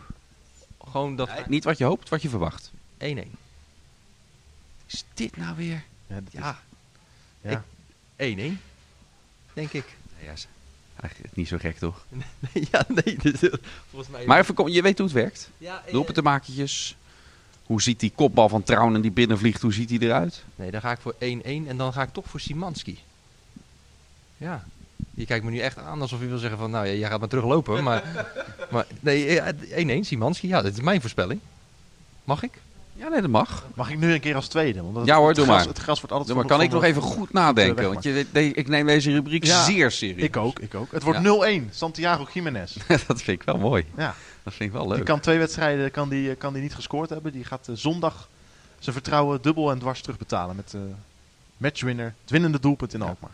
gewoon 0.89 1.15
dat... 1.15 1.29
Niet 1.47 1.63
wat 1.63 1.77
je 1.77 1.83
hoopt, 1.83 2.09
wat 2.09 2.21
je 2.21 2.29
verwacht. 2.29 2.71
1-1. 2.97 3.05
Is 4.85 5.05
dit 5.13 5.37
nou 5.37 5.55
weer? 5.55 5.83
Ja, 6.07 6.15
dat 6.15 6.23
is- 6.31 6.39
Ja, 6.39 6.59
ja. 7.41 7.63
1-1. 8.51 8.57
Denk 9.53 9.71
ik. 9.73 9.85
Ja, 10.23 10.33
eigenlijk 11.01 11.35
niet 11.35 11.47
zo 11.47 11.57
gek 11.57 11.77
toch? 11.77 12.05
Nee, 12.53 12.67
ja, 12.71 12.85
nee. 12.87 13.17
volgens 13.89 14.11
mij... 14.11 14.25
Maar 14.25 14.39
even, 14.39 14.53
kom- 14.55 14.67
je 14.67 14.81
weet 14.81 14.97
hoe 14.97 15.07
het 15.07 15.15
werkt. 15.15 15.49
ja, 15.57 15.83
eh, 15.85 15.91
Doelpuntenmakertjes. 15.91 16.95
Hoe 17.63 17.81
ziet 17.81 17.99
die 17.99 18.11
kopbal 18.15 18.49
van 18.49 18.63
Trouwen 18.63 19.01
die 19.01 19.11
binnenvliegt, 19.11 19.61
hoe 19.61 19.73
ziet 19.73 19.87
die 19.89 20.01
eruit? 20.01 20.43
Nee, 20.55 20.71
dan 20.71 20.81
ga 20.81 20.91
ik 20.91 20.99
voor 20.99 21.13
1-1 21.13 21.17
en 21.67 21.77
dan 21.77 21.93
ga 21.93 22.01
ik 22.01 22.13
toch 22.13 22.25
voor 22.27 22.39
Simanski. 22.39 22.99
Ja. 24.37 24.63
Je 25.13 25.25
kijkt 25.25 25.45
me 25.45 25.51
nu 25.51 25.59
echt 25.59 25.77
aan 25.77 26.01
alsof 26.01 26.19
je 26.19 26.25
wil 26.27 26.37
zeggen 26.37 26.59
van, 26.59 26.71
nou 26.71 26.87
ja, 26.87 26.93
jij 26.93 27.09
gaat 27.09 27.19
maar 27.19 27.29
teruglopen. 27.29 27.83
Maar, 27.83 28.25
maar 28.71 28.85
nee, 28.99 29.39
eh, 29.39 30.01
1-1 30.03 30.05
Simanski. 30.05 30.47
Ja, 30.47 30.61
dat 30.61 30.73
is 30.73 30.81
mijn 30.81 31.01
voorspelling. 31.01 31.39
Mag 32.23 32.43
ik? 32.43 32.51
Ja, 32.99 33.07
nee, 33.07 33.21
dat 33.21 33.29
mag. 33.29 33.65
Mag 33.75 33.89
ik 33.91 33.97
nu 33.99 34.13
een 34.13 34.19
keer 34.19 34.35
als 34.35 34.47
tweede? 34.47 34.81
Want 34.91 35.05
Ja 35.07 35.15
hoor, 35.17 35.27
het 35.27 35.35
doe 35.35 35.45
gras, 35.45 35.57
maar. 35.57 35.67
Het 35.67 35.77
gras 35.77 35.97
wordt 35.99 36.11
altijd 36.15 36.35
Maar 36.37 36.47
van- 36.47 36.57
kan 36.57 36.65
ik 36.65 36.71
nog 36.71 36.83
even 36.83 37.01
goed 37.01 37.33
nadenken? 37.33 37.89
Want 37.91 38.03
je, 38.03 38.25
ik 38.53 38.67
neem 38.67 38.85
deze 38.85 39.11
rubriek 39.11 39.43
Ja, 39.45 39.63
zeer 39.63 39.91
serieus. 39.91 40.23
Ik 40.23 40.37
ook, 40.37 40.59
ik 40.59 40.75
ook. 40.75 40.91
Het 40.91 41.03
wordt 41.03 41.19
Ja. 41.21 41.59
0-1. 41.61 41.69
Santiago 41.71 42.27
Jiménez. 42.33 42.73
dat 43.07 43.21
vind 43.21 43.27
ik 43.27 43.43
wel 43.43 43.57
mooi. 43.57 43.85
Ja. 43.97 44.15
Dat 44.43 44.53
vind 44.53 44.69
ik 44.69 44.75
wel 44.75 44.87
Die 44.87 44.95
leuk. 44.95 45.05
kan 45.05 45.19
twee 45.19 45.37
wedstrijden 45.37 45.91
kan 45.91 46.09
die, 46.09 46.35
kan 46.35 46.53
die 46.53 46.61
niet 46.61 46.75
gescoord 46.75 47.09
hebben. 47.09 47.31
Die 47.31 47.43
gaat 47.43 47.67
eh, 47.67 47.75
zondag 47.75 48.27
zijn 48.79 48.95
vertrouwen 48.95 49.41
dubbel 49.41 49.71
en 49.71 49.79
dwars 49.79 50.01
terugbetalen. 50.01 50.55
Met 50.55 50.73
eh 50.73 50.81
matchwinner, 51.57 52.13
het 52.21 52.29
winnende 52.31 52.59
doelpunt 52.59 52.93
in 52.93 53.01
Alkmaar. 53.01 53.31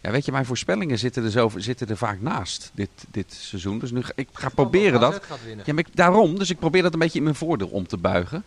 Ja, 0.00 0.10
weet 0.10 0.24
je, 0.24 0.32
mijn 0.32 0.44
voorspellingen 0.46 0.98
zitten 0.98 1.24
er, 1.24 1.30
zo, 1.30 1.50
zitten 1.56 1.88
er 1.88 1.96
vaak 1.96 2.20
naast 2.20 2.70
dit, 2.74 2.88
dit 3.10 3.32
seizoen. 3.32 3.78
Dus 3.78 3.90
nu 3.90 4.02
ga, 4.02 4.12
ik 4.14 4.28
ga 4.32 4.48
proberen 4.48 5.00
dat. 5.00 5.22
Ja, 5.64 5.72
maar 5.72 5.84
ik- 5.86 5.96
daarom. 5.96 6.38
Dus 6.38 6.50
ik 6.50 6.58
probeer 6.58 6.82
dat 6.82 6.92
een 6.92 6.98
beetje 6.98 7.18
in 7.18 7.24
mijn 7.24 7.36
voordeel 7.36 7.68
om 7.68 7.86
te 7.86 7.96
buigen. 7.96 8.44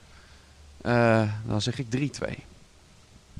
Eh, 0.82 1.22
dan 1.46 1.62
zeg 1.62 1.80
ik 1.80 1.86
3-2. 1.90 2.00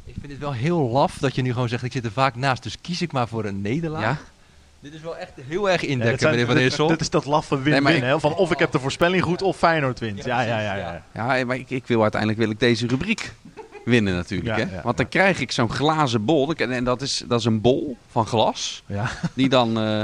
Ik 0.06 0.16
vind 0.20 0.32
het 0.32 0.42
wel 0.42 0.54
heel 0.54 0.80
laf 0.90 1.18
dat 1.18 1.36
je 1.36 1.42
nu 1.42 1.54
gewoon 1.54 1.70
zegt, 1.70 1.84
ik 1.84 1.92
zit 1.92 2.06
er 2.06 2.12
vaak 2.12 2.36
naast, 2.36 2.64
dus 2.64 2.78
kies 2.82 3.02
ik 3.02 3.12
maar 3.12 3.28
voor 3.28 3.46
een 3.46 3.62
nederlaag. 3.62 4.02
Ja? 4.02 4.18
Dit 4.80 4.94
is 4.94 5.02
wel 5.02 5.18
echt 5.18 5.32
heel 5.48 5.70
erg 5.70 5.82
Ja, 5.82 5.88
indekken, 5.88 6.12
dit 6.12 6.20
zijn- 6.22 6.32
meneer 6.32 6.48
Van 6.48 6.58
Eersel. 6.58 6.88
Dit 6.88 7.02
is 7.02 7.10
dat 7.10 7.26
laffe 7.26 7.62
win-win. 7.62 8.04
hè? 8.04 8.20
Van 8.20 8.34
of 8.36 8.52
ik 8.52 8.60
heb 8.60 8.72
de 8.72 8.80
voorspelling 8.80 9.24
goed 9.24 9.42
of 9.42 9.58
Feyenoord 9.58 10.00
wint. 10.00 10.24
Ja, 10.24 10.42
ja, 10.42 10.60
ja. 10.62 10.76
ja, 10.76 11.04
ja. 11.14 11.36
Ja, 11.38 11.46
maar 11.46 11.56
ik, 11.56 11.70
ik 11.70 11.88
wil 11.88 12.02
uiteindelijk 12.02 12.40
wil 12.42 12.50
ik 12.50 12.60
deze 12.60 12.88
rubriek 12.88 13.32
winnen 13.86 14.16
natuurlijk. 14.16 14.58
Ja, 14.60 14.66
hè? 14.68 14.76
ja, 14.76 14.82
Want 14.84 14.98
dan 14.98 15.10
krijg 15.10 15.40
ik 15.40 15.52
zo'n 15.52 15.70
glazen 15.72 16.26
bol. 16.26 16.54
En 16.54 16.72
en 16.72 16.84
dat 16.84 17.02
is, 17.02 17.24
dat 17.28 17.40
is 17.40 17.46
een 17.46 17.62
bol 17.62 17.98
van 18.12 18.26
glas. 18.26 18.84
Ja. 18.86 19.10
Die 19.34 19.50
dan 19.50 19.80
eh, 19.80 20.04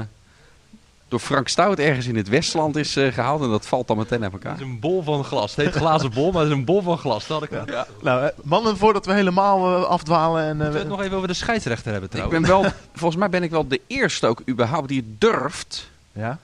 door 1.08 1.20
Frank 1.20 1.48
Stout 1.48 1.80
ergens 1.80 2.08
in 2.08 2.16
het 2.16 2.28
Westland 2.30 2.76
is 2.76 2.96
eh, 2.96 3.14
gehaald. 3.14 3.42
En 3.42 3.50
dat 3.50 3.68
valt 3.68 3.88
dan 3.88 3.98
meteen 3.98 4.24
uit 4.24 4.32
Het 4.34 4.44
elkaar. 4.44 4.60
is 4.62 4.66
een 4.66 4.80
bol 4.80 5.04
van 5.04 5.24
glas. 5.24 5.56
Het 5.56 5.66
heet 5.66 5.76
glazen 5.76 6.12
bol, 6.14 6.32
maar 6.32 6.42
het 6.42 6.52
is 6.52 6.58
een 6.58 6.66
bol 6.66 6.82
van 6.82 6.98
glas. 6.98 7.28
Dat 7.28 7.40
had 7.40 7.52
ik 7.52 7.70
ja. 7.70 7.88
Nou, 8.02 8.24
eh, 8.24 8.30
mannen, 8.44 8.78
voordat 8.78 9.06
we 9.06 9.14
helemaal 9.14 9.86
afdwalen 9.86 10.42
en... 10.44 10.50
eh, 10.50 10.56
Moeten 10.56 10.72
we 10.74 10.80
het 10.80 10.88
nog 10.88 11.02
even 11.02 11.16
over 11.16 11.28
de 11.28 11.34
scheidsrechter 11.34 11.92
hebben 11.92 12.10
Ik 12.10 12.16
trouwens? 12.16 12.48
ben 12.48 12.62
wel, 12.62 12.72
volgens 12.94 13.20
mij 13.20 13.30
ben 13.30 13.44
ik 13.44 13.52
wel 13.52 13.68
de 13.68 13.82
eerste 13.88 14.28
ook 14.28 14.42
überhaupt 14.50 14.88
die 14.88 14.98
het 14.98 15.22
durft 15.22 15.90
ja? 16.12 16.40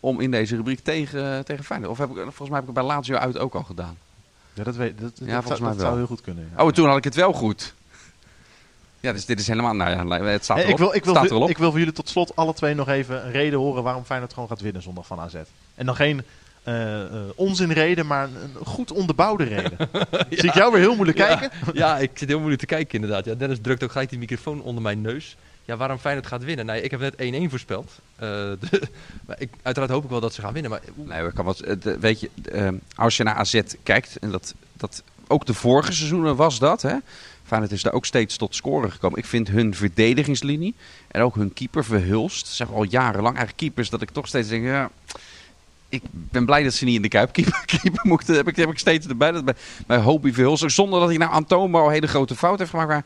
om 0.00 0.20
in 0.20 0.30
deze 0.30 0.56
rubriek 0.56 0.80
tegen, 0.84 1.44
tegen 1.44 1.64
Feyenoord. 1.64 1.90
Of 1.92 1.98
heb 1.98 2.08
ik, 2.10 2.14
volgens 2.16 2.48
mij 2.48 2.58
heb 2.60 2.68
ik 2.68 2.74
het 2.76 2.84
bij 2.86 2.94
Lazio 2.94 3.16
uit 3.16 3.38
ook 3.38 3.54
al 3.54 3.62
gedaan. 3.62 3.96
Ja, 4.54 4.64
dat, 4.64 4.76
weet, 4.76 5.00
dat, 5.00 5.18
dat, 5.18 5.28
volgens 5.28 5.46
zou, 5.46 5.60
mij 5.60 5.68
dat 5.68 5.76
wel. 5.76 5.86
zou 5.86 5.96
heel 5.96 6.06
goed 6.06 6.20
kunnen. 6.20 6.50
Ja. 6.56 6.64
Oh, 6.64 6.72
toen 6.72 6.88
had 6.88 6.96
ik 6.96 7.04
het 7.04 7.14
wel 7.14 7.32
goed. 7.32 7.74
Ja, 9.00 9.12
dus 9.12 9.24
dit 9.26 9.40
is 9.40 9.46
helemaal... 9.46 9.74
Nou 9.74 9.90
ja, 9.90 10.24
het 10.24 10.44
staat 10.44 10.56
Hey, 10.56 10.66
erop. 10.66 10.78
ik, 10.78 10.84
wil, 10.84 10.94
ik, 10.94 11.04
wil, 11.04 11.14
staat 11.14 11.30
erop. 11.30 11.48
ik 11.48 11.58
wil 11.58 11.70
voor 11.70 11.78
jullie 11.78 11.94
tot 11.94 12.08
slot 12.08 12.36
alle 12.36 12.54
twee 12.54 12.74
nog 12.74 12.88
even 12.88 13.24
een 13.26 13.32
reden 13.32 13.58
horen 13.58 13.82
waarom 13.82 14.04
Feyenoord 14.04 14.32
gewoon 14.32 14.48
gaat 14.48 14.60
winnen 14.60 14.82
zondag 14.82 15.06
van 15.06 15.20
AZ. 15.20 15.34
En 15.74 15.86
dan 15.86 15.96
geen 15.96 16.22
eh 16.62 17.02
eh 17.02 17.08
onzinreden, 17.34 18.06
maar 18.06 18.24
een, 18.24 18.34
een 18.58 18.66
goed 18.66 18.92
onderbouwde 18.92 19.44
reden. 19.44 19.76
Zie 20.30 20.48
ik 20.48 20.54
jou 20.54 20.72
weer 20.72 20.80
heel 20.80 20.94
moeilijk 20.94 21.18
kijken? 21.18 21.50
Ja, 21.72 21.98
ik 21.98 22.10
zit 22.14 22.28
heel 22.28 22.38
moeilijk 22.38 22.60
te 22.60 22.66
kijken 22.66 22.94
inderdaad. 22.94 23.24
Ja, 23.24 23.34
Dennis 23.34 23.58
drukt 23.62 23.82
ook 23.84 23.90
gelijk 23.92 24.10
die 24.10 24.18
microfoon 24.18 24.62
onder 24.62 24.82
mijn 24.82 25.00
neus. 25.00 25.36
Ja, 25.64 25.76
waarom 25.76 25.98
Feyenoord 25.98 26.26
gaat 26.26 26.44
winnen? 26.44 26.66
Nou, 26.66 26.78
ik 26.78 26.90
heb 26.90 27.00
net 27.00 27.14
1-1 27.46 27.50
voorspeld. 27.50 27.92
Eh, 28.16 28.28
de- 28.60 28.88
maar 29.26 29.40
ik, 29.40 29.50
uiteraard 29.62 29.92
hoop 29.92 30.04
ik 30.04 30.10
wel 30.10 30.20
dat 30.20 30.34
ze 30.34 30.40
gaan 30.40 30.52
winnen. 30.52 30.70
Maar 30.70 30.80
Nee, 30.94 31.32
kan 31.32 31.44
wat, 31.44 31.60
eh, 31.60 31.76
weet 32.00 32.20
je, 32.20 32.30
eh, 32.52 32.68
als 32.94 33.16
je 33.16 33.22
naar 33.22 33.34
AZ 33.34 33.60
kijkt, 33.82 34.16
en 34.18 34.30
dat, 34.30 34.54
dat 34.72 35.02
ook 35.26 35.46
de 35.46 35.54
vorige 35.54 35.92
seizoenen 35.92 36.36
was 36.36 36.58
dat, 36.58 36.82
hè, 36.82 36.94
Feyenoord 37.44 37.72
is 37.72 37.82
daar 37.82 37.92
ook 37.92 38.04
steeds 38.06 38.36
tot 38.36 38.54
scoren 38.54 38.92
gekomen. 38.92 39.18
Ik 39.18 39.24
vind 39.24 39.48
hun 39.48 39.74
verdedigingslinie 39.74 40.74
en 41.08 41.22
ook 41.22 41.34
hun 41.34 41.52
keeper 41.52 41.84
verhulst. 41.84 42.46
Zeg 42.46 42.72
al 42.72 42.82
jarenlang 42.82 43.36
eigenlijk 43.36 43.56
keepers 43.56 43.90
dat 43.90 44.02
ik 44.02 44.10
toch 44.10 44.26
steeds 44.26 44.48
denk, 44.48 44.64
ja, 44.64 44.90
ik 45.88 46.02
ben 46.10 46.44
blij 46.44 46.62
dat 46.62 46.72
ze 46.72 46.84
niet 46.84 46.96
in 46.96 47.02
de 47.02 47.08
Kuip 47.08 47.32
keeper, 47.32 47.62
keeper. 47.82 48.36
Heb 48.36 48.48
ik, 48.48 48.56
heb 48.56 48.70
ik 48.70 48.78
steeds 48.78 49.06
erbij. 49.06 49.32
Dat 49.32 49.44
bij, 49.44 49.54
bij 49.86 49.98
Hobie 49.98 50.32
Verhulst. 50.34 50.70
Zonder 50.70 51.00
dat 51.00 51.08
hij 51.08 51.18
nou 51.18 51.44
een 51.86 51.90
hele 51.90 52.06
grote 52.06 52.34
fout 52.36 52.58
heeft 52.58 52.70
gemaakt. 52.70 52.88
Maar 52.88 53.04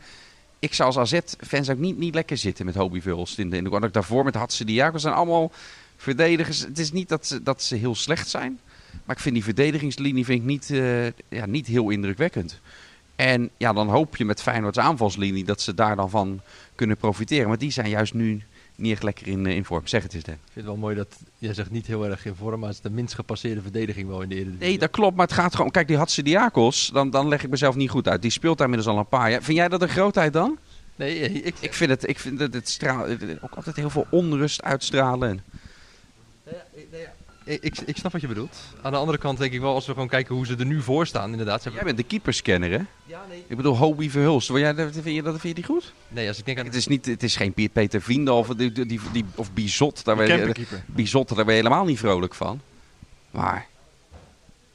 ik 0.59 0.73
zou 0.73 0.95
als 0.95 1.13
AZ-fans 1.13 1.69
ook 1.69 1.77
niet, 1.77 1.97
niet 1.97 2.13
lekker 2.13 2.37
zitten 2.37 2.65
met 2.65 2.75
Hobie 2.75 3.01
Verhulst. 3.01 3.39
In 3.39 3.49
de, 3.49 3.57
in 3.57 3.63
de, 3.63 3.79
ik 3.85 3.93
daarvoor 3.93 4.23
met 4.23 4.35
Hatse 4.35 4.65
Diakos 4.65 5.01
zijn 5.01 5.13
allemaal 5.13 5.51
verdedigers. 5.97 6.59
Het 6.59 6.79
is 6.79 6.91
niet 6.91 7.09
dat 7.09 7.27
ze, 7.27 7.43
dat 7.43 7.61
ze 7.61 7.75
heel 7.75 7.95
slecht 7.95 8.29
zijn. 8.29 8.59
Maar 9.05 9.15
ik 9.15 9.21
vind 9.21 9.35
die 9.35 9.43
verdedigingslinie 9.43 10.25
vind 10.25 10.39
ik 10.39 10.45
niet, 10.45 10.69
eh, 10.69 11.05
ja, 11.05 11.45
niet 11.45 11.67
heel 11.67 11.89
indrukwekkend. 11.89 12.59
En 13.15 13.49
ja, 13.57 13.73
dan 13.73 13.89
hoop 13.89 14.17
je 14.17 14.25
met 14.25 14.41
Feyenoord's 14.41 14.77
aanvalslinie 14.77 15.43
dat 15.43 15.61
ze 15.61 15.73
daar 15.73 15.95
dan 15.95 16.09
van 16.09 16.41
kunnen 16.75 16.97
profiteren. 16.97 17.47
Maar 17.47 17.57
die 17.57 17.71
zijn 17.71 17.89
juist 17.89 18.13
nu 18.13 18.43
niet 18.79 18.91
echt 18.91 19.03
lekker 19.03 19.27
in, 19.27 19.45
eh, 19.45 19.55
in 19.55 19.65
vorm. 19.65 19.87
Zeg 19.87 20.03
het 20.03 20.13
eens, 20.13 20.23
Dan. 20.23 20.33
Ik 20.33 20.39
vind 20.43 20.55
het 20.55 20.65
wel 20.65 20.75
mooi 20.77 20.95
dat 20.95 21.15
jij 21.37 21.53
zegt 21.53 21.71
niet 21.71 21.87
heel 21.87 22.05
erg 22.05 22.25
in 22.25 22.35
vorm, 22.35 22.59
maar 22.59 22.69
het 22.69 22.77
is 22.77 22.83
de 22.83 22.89
minst 22.89 23.13
gepasseerde 23.15 23.61
verdediging 23.61 24.07
wel 24.07 24.21
in 24.21 24.29
de 24.29 24.35
Eredivisie. 24.35 24.67
Nee, 24.67 24.77
dat 24.77 24.89
klopt, 24.89 25.15
maar 25.15 25.25
het 25.25 25.35
gaat 25.35 25.55
gewoon... 25.55 25.71
Kijk, 25.71 25.87
die 25.87 25.97
Hatse 25.97 26.23
Diakos, 26.23 26.89
dan, 26.93 27.09
dan 27.09 27.27
leg 27.27 27.43
ik 27.43 27.49
mezelf 27.49 27.75
niet 27.75 27.89
goed 27.89 28.07
uit. 28.07 28.21
Die 28.21 28.31
speelt 28.31 28.57
daar 28.57 28.67
inmiddels 28.67 28.95
al 28.95 28.99
een 29.01 29.07
paar 29.09 29.31
jaar. 29.31 29.43
Vind 29.43 29.57
jij 29.57 29.67
dat 29.69 29.81
een 29.81 29.89
grootheid 29.89 30.33
dan? 30.33 30.57
Nee, 30.95 31.19
eh, 31.19 31.35
ik, 31.45 31.55
Ik 31.59 31.73
vind 31.73 31.89
het, 31.89 32.07
ik 32.09 32.19
vind 32.19 32.39
het, 32.39 32.53
het 32.53 32.69
straal, 32.69 33.07
het- 33.07 33.43
ook 33.43 33.53
altijd 33.55 33.75
heel 33.75 33.89
veel 33.89 34.07
onrust 34.09 34.63
uitstralen. 34.63 35.43
Ik, 37.49 37.77
ik, 37.85 37.97
snap 37.97 38.11
wat 38.11 38.21
je 38.21 38.27
bedoelt. 38.27 38.57
Aan 38.81 38.91
de 38.91 38.97
andere 38.97 39.17
kant 39.17 39.37
denk 39.37 39.53
ik 39.53 39.59
wel, 39.59 39.73
als 39.73 39.85
we 39.85 39.93
gewoon 39.93 40.07
kijken 40.07 40.35
hoe 40.35 40.45
ze 40.45 40.55
er 40.55 40.65
nu 40.65 40.81
voor 40.81 41.07
staan, 41.07 41.31
inderdaad. 41.31 41.63
Jij 41.63 41.83
bent 41.83 41.97
de 41.97 42.03
keeperscanner, 42.03 42.71
hè? 42.71 42.79
Ja, 43.05 43.25
nee. 43.29 43.43
Ik 43.47 43.57
bedoel, 43.57 43.77
Hobie 43.77 44.11
Verhulst. 44.11 44.47
Wil 44.47 44.59
jij, 44.59 44.75
vind, 44.75 45.03
je 45.03 45.23
dat, 45.23 45.31
vind 45.31 45.43
je 45.43 45.53
die 45.53 45.63
goed? 45.63 45.93
Nee, 46.07 46.27
als 46.27 46.37
ik 46.37 46.45
denk 46.45 46.59
aan... 46.59 46.65
Het 46.65 46.75
is, 46.75 46.87
niet, 46.87 47.05
het 47.05 47.23
is 47.23 47.35
geen 47.35 47.53
Piet- 47.53 47.73
Peter 47.73 48.01
Vrienden 48.01 48.33
of, 48.33 48.47
die, 48.47 48.71
die, 48.71 48.99
die, 49.11 49.25
of 49.35 49.51
Bizot. 49.53 50.05
Daar 50.05 50.15
ben, 50.15 50.27
je. 50.27 50.65
Bizot, 50.85 51.27
daar 51.27 51.45
ben 51.45 51.55
je 51.55 51.61
helemaal 51.61 51.85
niet 51.85 51.99
vrolijk 51.99 52.33
van. 52.33 52.61
Maar 53.31 53.67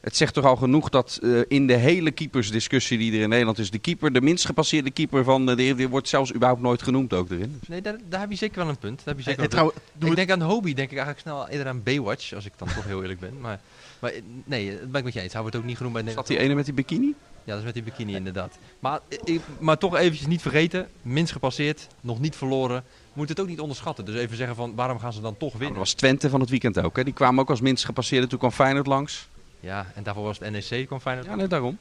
het 0.04 0.16
zegt 0.16 0.34
toch 0.34 0.44
al 0.44 0.56
genoeg 0.56 0.88
dat 0.88 1.18
eh, 1.22 1.30
in 1.48 1.66
de 1.66 1.74
hele 1.74 2.10
keepersdiscussie 2.10 2.98
die 2.98 3.12
er 3.16 3.20
in 3.20 3.28
Nederland 3.28 3.58
is... 3.58 3.70
de 3.70 3.78
keeper, 3.78 4.12
de 4.12 4.20
minst 4.20 4.44
gepasseerde 4.46 4.90
keeper 4.90 5.24
van 5.24 5.46
de 5.46 5.52
Eredivisie 5.52 5.88
wordt 5.88 6.08
zelfs 6.08 6.34
überhaupt 6.34 6.62
nooit 6.62 6.82
genoemd 6.82 7.12
ook 7.12 7.30
erin. 7.30 7.60
Nee, 7.68 7.82
daar, 7.82 7.96
daar 8.08 8.20
heb 8.20 8.30
je 8.30 8.36
zeker 8.36 8.56
wel 8.58 8.68
een 8.68 8.76
punt. 8.78 8.96
Daar 9.04 9.14
heb 9.14 9.16
je 9.16 9.22
zeker 9.30 9.50
wel 9.50 9.60
een 9.60 9.70
punt. 9.70 9.74
trouw, 9.74 9.82
doe 9.98 10.10
Ik 10.10 10.16
het- 10.16 10.28
denk 10.28 10.40
aan 10.40 10.48
Hobie, 10.48 10.74
denk 10.74 10.90
ik 10.90 10.96
eigenlijk 10.98 11.26
snel 11.28 11.48
eerder 11.48 11.66
aan 11.66 11.82
Baywatch, 11.82 12.32
als 12.34 12.44
ik 12.44 12.52
dan 12.56 12.68
toch 12.74 12.84
heel 12.84 13.00
eerlijk 13.02 13.20
ben. 13.20 13.40
Maar, 13.40 13.60
maar 13.98 14.10
eh, 14.10 14.22
nee, 14.44 14.70
dat 14.70 14.90
ben 14.90 14.98
ik 14.98 15.04
met 15.04 15.12
je 15.14 15.20
eens. 15.20 15.32
Hij 15.32 15.40
wordt 15.42 15.56
ook 15.56 15.64
niet 15.64 15.76
genoemd 15.76 15.94
bij 15.94 16.02
Nederland. 16.02 16.28
die 16.30 16.38
ene 16.38 16.54
met 16.54 16.64
die 16.64 16.74
bikini? 16.74 17.14
Ja, 17.44 17.50
dat 17.50 17.58
is 17.58 17.64
met 17.64 17.74
die 17.74 17.82
bikini 17.82 18.14
inderdaad. 18.14 18.58
Maar, 18.80 19.00
eh, 19.08 19.18
ik, 19.34 19.40
maar 19.58 19.78
toch 19.78 19.96
eventjes 19.96 20.26
niet 20.26 20.42
vergeten, 20.42 20.88
minst 21.02 21.32
gepasseerd, 21.32 21.86
nog 22.00 22.20
niet 22.20 22.36
verloren. 22.36 22.84
Moet 23.12 23.28
het 23.28 23.40
ook 23.40 23.46
niet 23.48 23.60
onderschatten. 23.60 24.04
Dus 24.04 24.14
even 24.14 24.36
zeggen 24.36 24.56
van, 24.56 24.74
waarom 24.74 24.98
gaan 24.98 25.12
ze 25.12 25.20
dan 25.20 25.32
toch 25.36 25.48
Nou, 25.48 25.52
winnen? 25.58 25.68
dat 25.78 25.86
was 25.86 25.92
Twente 25.94 26.30
van 26.30 26.40
het 26.40 26.50
weekend 26.50 26.80
ook. 26.80 26.96
Hè? 26.96 27.04
Die 27.04 27.12
kwamen 27.12 27.40
ook 27.40 27.50
als 27.50 27.60
minst 27.60 27.84
gepasseerde. 27.84 28.26
Toen 28.26 28.38
kwam 28.38 28.50
Feyenoord 28.50 28.86
langs. 28.86 29.28
Ja, 29.64 29.86
en 29.94 30.02
daarvoor 30.02 30.24
was 30.24 30.38
het 30.38 30.50
NEC, 30.70 30.86
kwam 30.86 31.00
Feyenoord. 31.00 31.26
Ja, 31.28 31.34
net 31.34 31.50
daarom. 31.50 31.78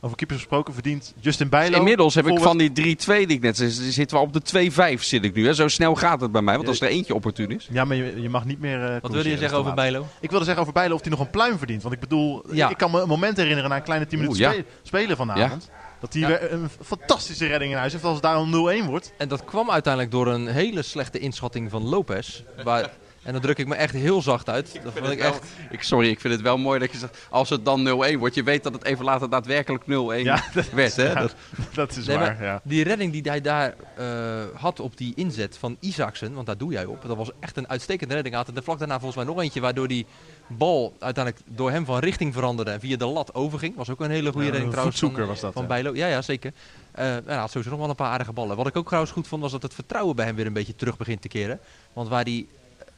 over 0.00 0.16
keepers 0.16 0.38
gesproken 0.38 0.74
verdient 0.74 1.14
Justin 1.20 1.48
Bijlo. 1.48 1.76
Inmiddels 1.78 2.14
heb 2.14 2.26
ik 2.26 2.38
van 2.38 2.58
die 2.58 2.70
3-2 2.70 2.72
die 3.06 3.26
ik 3.26 3.40
net 3.40 3.56
zei, 3.56 3.70
zitten 3.70 4.16
we 4.16 4.22
op 4.22 4.32
de 4.32 4.70
2-5 4.96 5.00
zit 5.02 5.24
ik 5.24 5.34
nu. 5.34 5.46
Hè? 5.46 5.54
Zo 5.54 5.68
snel 5.68 5.94
gaat 5.94 6.20
het 6.20 6.32
bij 6.32 6.42
mij, 6.42 6.56
want 6.56 6.68
als 6.68 6.80
er 6.80 6.88
eentje 6.88 7.14
opportun 7.14 7.50
is. 7.50 7.68
Ja, 7.70 7.84
maar 7.84 7.96
je, 7.96 8.20
je 8.22 8.28
mag 8.28 8.44
niet 8.44 8.60
meer... 8.60 8.84
eh, 8.84 9.00
Wat 9.00 9.12
wilde 9.12 9.28
je 9.28 9.36
zeggen 9.38 9.58
over. 9.58 9.74
Bijlo? 9.74 10.06
Ik 10.20 10.30
wilde 10.30 10.44
zeggen 10.44 10.62
over 10.62 10.74
Bijlo 10.74 10.94
of 10.94 11.00
hij 11.00 11.10
nog 11.10 11.20
een 11.20 11.30
pluim 11.30 11.58
verdient. 11.58 11.82
Want 11.82 11.94
ik 11.94 12.00
bedoel, 12.00 12.42
Ja. 12.52 12.68
ik 12.70 12.76
kan 12.76 12.90
me 12.90 13.00
een 13.00 13.08
moment 13.08 13.36
herinneren 13.36 13.70
na 13.70 13.76
een 13.76 13.82
kleine 13.82 14.06
10 14.06 14.18
minuten 14.18 14.44
Oeh, 14.46 14.54
ja. 14.54 14.60
spe- 14.62 14.70
spelen 14.82 15.16
vanavond. 15.16 15.70
Dat 16.00 16.12
hij 16.12 16.26
weer 16.26 16.52
een 16.52 16.68
fantastische 16.84 17.46
redding 17.46 17.72
in 17.72 17.78
huis 17.78 17.92
heeft 17.92 18.04
als 18.04 18.14
het 18.14 18.22
daarom 18.22 18.50
0-1 18.84 18.86
wordt. 18.86 19.12
En 19.18 19.28
dat 19.28 19.44
kwam 19.44 19.70
uiteindelijk 19.70 20.12
door 20.12 20.26
een 20.26 20.46
hele 20.46 20.82
slechte 20.82 21.18
inschatting 21.18 21.70
van 21.70 21.82
Lopez. 21.88 22.42
Waar, 22.64 22.90
en 23.22 23.32
dan 23.32 23.40
druk 23.40 23.58
ik 23.58 23.66
me 23.66 23.74
echt 23.74 23.94
heel 23.94 24.22
zacht 24.22 24.48
uit. 24.48 24.80
Dat 24.84 24.92
vond 24.96 25.10
ik 25.10 25.18
echt... 25.18 25.44
Ik, 25.70 25.82
sorry, 25.82 26.08
ik 26.08 26.20
vind 26.20 26.34
het 26.34 26.42
wel 26.42 26.58
mooi 26.58 26.78
dat 26.78 26.92
je 26.92 26.98
zegt, 26.98 27.26
als 27.30 27.48
het 27.50 27.64
dan 27.64 27.88
0-1 27.88 28.18
wordt, 28.18 28.34
je 28.34 28.42
weet 28.42 28.62
dat 28.62 28.72
het 28.72 28.84
even 28.84 29.04
later 29.04 29.30
daadwerkelijk 29.30 29.84
0-1 29.84 29.86
Ja, 30.22 30.42
werd. 30.72 30.96
Hè? 30.96 31.12
ja. 31.12 31.20
Dat, 31.20 31.34
Dat 31.74 31.96
is 31.96 32.06
Nee, 32.06 32.16
waar, 32.16 32.42
ja. 32.42 32.60
Die 32.64 32.84
redding 32.84 33.12
die 33.12 33.22
hij 33.22 33.40
daar 33.40 33.74
eh, 33.96 34.06
had 34.54 34.80
op 34.80 34.96
die 34.96 35.12
inzet 35.16 35.56
van 35.58 35.76
Isaacsen, 35.80 36.34
want 36.34 36.46
daar 36.46 36.56
doe 36.58 36.72
jij 36.72 36.84
op. 36.84 37.02
Dat 37.06 37.16
was 37.16 37.30
echt 37.40 37.56
een 37.56 37.68
uitstekende 37.68 38.14
redding. 38.14 38.34
Hij 38.34 38.44
had 38.46 38.56
er 38.56 38.62
vlak 38.62 38.78
daarna 38.78 39.00
volgens 39.00 39.24
mij 39.24 39.34
nog 39.34 39.42
eentje 39.42 39.60
waardoor 39.60 39.88
die 39.88 40.06
bal 40.48 40.96
uiteindelijk 40.98 41.44
door 41.56 41.70
hem 41.70 41.84
van 41.84 41.98
richting 41.98 42.34
veranderde 42.34 42.70
en 42.70 42.80
via 42.80 42.96
de 42.96 43.06
lat 43.06 43.34
overging. 43.34 43.76
Was 43.76 43.90
ook 43.90 44.00
een 44.00 44.10
hele 44.10 44.30
goede 44.32 44.46
Ja, 44.46 44.52
redding 44.52 44.70
trouwens 44.72 44.98
van, 44.98 45.08
voetzoeker 45.08 45.32
was 45.32 45.40
dat, 45.40 45.52
van 45.52 45.62
ja. 45.62 45.68
Bijlo. 45.68 45.94
Ja, 45.94 46.06
ja, 46.06 46.22
zeker. 46.22 46.52
Eh, 46.92 47.16
en 47.16 47.22
hij 47.26 47.36
had 47.36 47.50
sowieso 47.50 47.70
nog 47.70 47.78
wel 47.80 47.88
een 47.88 47.94
paar 47.94 48.10
aardige 48.10 48.32
ballen. 48.32 48.56
Wat 48.56 48.66
ik 48.66 48.76
ook 48.76 48.86
trouwens 48.86 49.12
goed 49.12 49.28
vond 49.28 49.42
was 49.42 49.52
dat 49.52 49.62
het 49.62 49.74
vertrouwen 49.74 50.16
bij 50.16 50.24
hem 50.26 50.34
weer 50.34 50.46
een 50.46 50.52
beetje 50.52 50.74
terug 50.74 50.96
begint 50.96 51.22
te 51.22 51.28
keren. 51.28 51.60
Want 51.92 52.08
waar 52.08 52.24
hij 52.24 52.46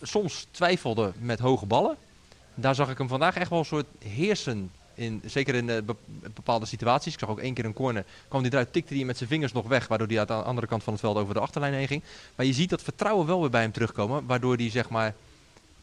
soms 0.06 0.46
twijfelde 0.50 1.12
met 1.18 1.38
hoge 1.38 1.66
ballen, 1.66 1.96
daar 2.54 2.74
zag 2.74 2.90
ik 2.90 2.98
hem 2.98 3.08
vandaag 3.08 3.36
echt 3.36 3.50
wel 3.50 3.58
een 3.58 3.64
soort 3.64 3.86
heersen. 4.04 4.70
In, 4.96 5.22
zeker 5.26 5.54
in 5.54 5.70
eh, 5.70 5.82
be- 5.82 5.94
bepaalde 6.34 6.66
situaties. 6.66 7.12
Ik 7.12 7.18
zag 7.18 7.28
ook 7.28 7.38
één 7.38 7.54
keer 7.54 7.64
een 7.64 7.72
corner. 7.72 8.04
kwam 8.28 8.40
hij 8.40 8.50
eruit, 8.50 8.72
tikte 8.72 8.94
hij 8.94 9.04
met 9.04 9.16
zijn 9.16 9.28
vingers 9.28 9.52
nog 9.52 9.66
weg. 9.66 9.86
Waardoor 9.88 10.06
hij 10.08 10.20
aan 10.20 10.26
de 10.26 10.32
andere 10.32 10.66
kant 10.66 10.82
van 10.82 10.92
het 10.92 11.02
veld 11.02 11.16
over 11.16 11.34
de 11.34 11.40
achterlijn 11.40 11.72
heen 11.74 11.86
ging. 11.86 12.02
Maar 12.34 12.46
je 12.46 12.52
ziet 12.52 12.70
dat 12.70 12.82
vertrouwen 12.82 13.26
wel 13.26 13.40
weer 13.40 13.50
bij 13.50 13.60
hem 13.62 13.72
terugkomen. 13.72 14.26
Waardoor 14.26 14.56
hij 14.56 14.70
zeg 14.70 14.88
maar 14.88 15.14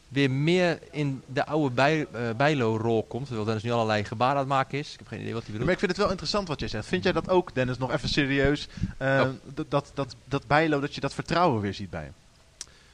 weer 0.08 0.32
meer 0.32 0.80
in 0.92 1.22
de 1.26 1.46
oude 1.46 1.76
bij, 1.76 2.08
eh, 2.12 2.22
Bijlo-rol 2.38 3.04
komt. 3.04 3.26
Terwijl 3.26 3.46
Dennis 3.46 3.64
nu 3.64 3.72
allerlei 3.72 4.04
gebaren 4.04 4.34
aan 4.36 4.40
het 4.40 4.48
maken 4.50 4.80
is. 4.80 4.94
Ik 4.94 5.00
heb 5.00 5.08
geen 5.08 5.20
idee 5.20 5.34
wat 5.34 5.42
hij 5.44 5.52
bedoelt. 5.52 5.66
Maar 5.66 5.74
ik 5.74 5.80
vind 5.80 5.92
het 5.92 6.02
wel 6.02 6.10
interessant 6.10 6.48
wat 6.48 6.60
jij 6.60 6.70
zegt. 6.70 6.86
Vind 6.86 7.04
jij 7.04 7.12
dat 7.14 7.30
ook, 7.30 7.54
Dennis, 7.56 7.78
nog 7.78 7.92
even 7.92 8.10
serieus? 8.10 8.68
eh, 8.98 9.30
dat, 9.54 9.66
dat, 9.72 9.92
dat, 9.94 10.16
dat 10.26 10.48
Bijlo, 10.48 10.80
dat 10.80 10.96
je 10.96 11.02
dat 11.02 11.14
vertrouwen 11.14 11.62
weer 11.62 11.74
ziet 11.74 11.90
bij 11.90 12.04
hem. 12.04 12.14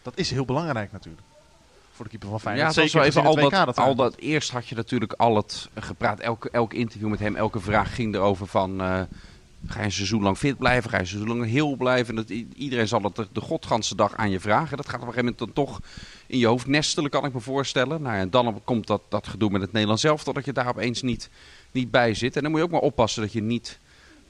Dat 0.08 0.18
is 0.18 0.32
heel 0.32 0.46
belangrijk 0.46 0.92
natuurlijk. 0.92 1.24
Voor 1.92 2.06
de 2.06 2.12
keeper 2.12 2.30
van 2.30 2.38
ja, 2.38 2.42
Feyenoord. 2.42 2.68
het 2.68 2.76
wel 2.76 3.04
Zeker 3.04 3.08
even 3.08 3.30
al 3.30 3.50
dat, 3.50 3.68
het 3.68 3.78
al 3.78 3.96
dat. 3.96 4.16
Eerst 4.16 4.52
had 4.52 4.68
je 4.68 4.76
natuurlijk 4.76 5.14
al 5.14 5.36
het 5.36 5.70
gepraat. 5.76 6.20
Elke, 6.20 6.50
elk 6.50 6.74
interview 6.74 7.10
met 7.10 7.20
hem, 7.20 7.36
elke 7.36 7.60
vraag 7.60 7.96
ging 7.96 8.16
erover 8.16 8.48
van... 8.48 8.82
eh, 8.82 9.02
ga 9.68 9.80
je 9.80 9.86
een 9.86 9.92
seizoen 9.92 10.22
lang 10.22 10.38
fit 10.38 10.58
blijven? 10.58 10.90
Ga 10.90 10.96
je 10.96 11.02
een 11.02 11.08
seizoen 11.08 11.38
lang 11.38 11.50
heel 11.50 11.76
blijven? 11.76 12.16
Dat, 12.16 12.30
iedereen 12.56 12.88
zal 12.88 13.02
dat 13.02 13.16
de, 13.16 13.28
de 13.32 13.42
godganse 13.42 13.96
dag 13.96 14.16
aan 14.16 14.30
je 14.30 14.40
vragen. 14.40 14.78
Dat 14.78 14.90
gaat 14.90 15.02
op 15.02 15.08
een 15.08 15.14
gegeven 15.14 15.34
moment 15.38 15.56
dan 15.56 15.66
toch 15.66 15.80
in 16.28 16.38
je 16.38 16.48
hoofd 16.48 16.68
nestelen, 16.68 17.10
kan 17.10 17.26
ik 17.26 17.34
me 17.34 17.40
voorstellen. 17.40 18.02
Nou 18.02 18.16
ja, 18.16 18.22
en 18.22 18.30
dan 18.30 18.62
komt 18.64 18.88
dat, 18.88 19.02
dat 19.10 19.28
gedoe 19.28 19.50
met 19.50 19.62
het 19.62 19.72
Nederlands 19.72 20.02
zelf... 20.02 20.24
dat 20.24 20.46
je 20.46 20.54
daar 20.54 20.68
opeens 20.68 21.02
niet, 21.02 21.30
niet 21.72 21.92
bij 21.92 22.14
zit. 22.14 22.36
En 22.36 22.42
dan 22.42 22.52
moet 22.52 22.60
je 22.60 22.66
ook 22.66 22.72
maar 22.72 22.82
oppassen 22.82 23.22
dat 23.22 23.34
je 23.34 23.42
niet 23.42 23.80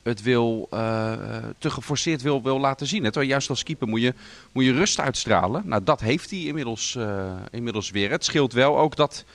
het 0.08 0.22
wil, 0.22 0.68
eh, 0.72 1.14
te 1.58 1.70
geforceerd 1.70 2.22
wil, 2.22 2.44
wil 2.44 2.60
laten 2.60 2.88
zien. 2.88 3.12
juist 3.26 3.50
als 3.50 3.64
keeper 3.64 3.88
moet 3.88 4.02
je, 4.02 4.14
moet 4.52 4.66
je 4.66 4.74
rust 4.74 5.00
uitstralen. 5.00 5.62
Nou, 5.66 5.84
dat 5.84 6.00
heeft 6.00 6.30
hij 6.30 6.40
inmiddels, 6.40 6.96
eh, 6.96 7.36
inmiddels 7.52 7.90
weer. 7.90 8.12
Het 8.12 8.26
scheelt 8.26 8.54
wel 8.54 8.80
ook 8.80 8.96
dat 8.96 9.26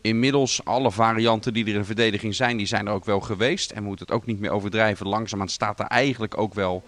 inmiddels 0.00 0.64
alle 0.64 0.90
varianten 0.90 1.52
die 1.52 1.64
er 1.64 1.72
in 1.72 1.78
de 1.78 1.84
verdediging 1.84 2.34
zijn, 2.34 2.56
die 2.56 2.66
zijn 2.66 2.86
er 2.86 2.92
ook 2.92 3.04
wel 3.04 3.20
geweest. 3.20 3.70
En 3.70 3.82
moet 3.82 4.00
het 4.00 4.10
ook 4.10 4.26
niet 4.26 4.40
meer 4.40 4.50
overdrijven. 4.50 5.08
Langzaamaan 5.08 5.48
staat 5.48 5.80
er 5.80 5.86
eigenlijk 5.86 6.38
ook 6.38 6.54
wel 6.54 6.82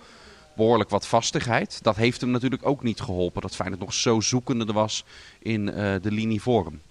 behoorlijk 0.56 0.90
wat 0.90 1.06
vastigheid. 1.06 1.78
Dat 1.82 1.96
heeft 1.96 2.20
hem 2.20 2.30
natuurlijk 2.30 2.66
ook 2.66 2.82
niet 2.82 3.00
geholpen. 3.00 3.42
Dat 3.42 3.54
Feyenoord 3.54 3.80
nog 3.80 3.94
zo 3.94 4.20
zoekende 4.20 4.72
was 4.72 5.04
in 5.38 5.72
eh, 5.72 5.94
de 6.02 6.12
linie. 6.12 6.40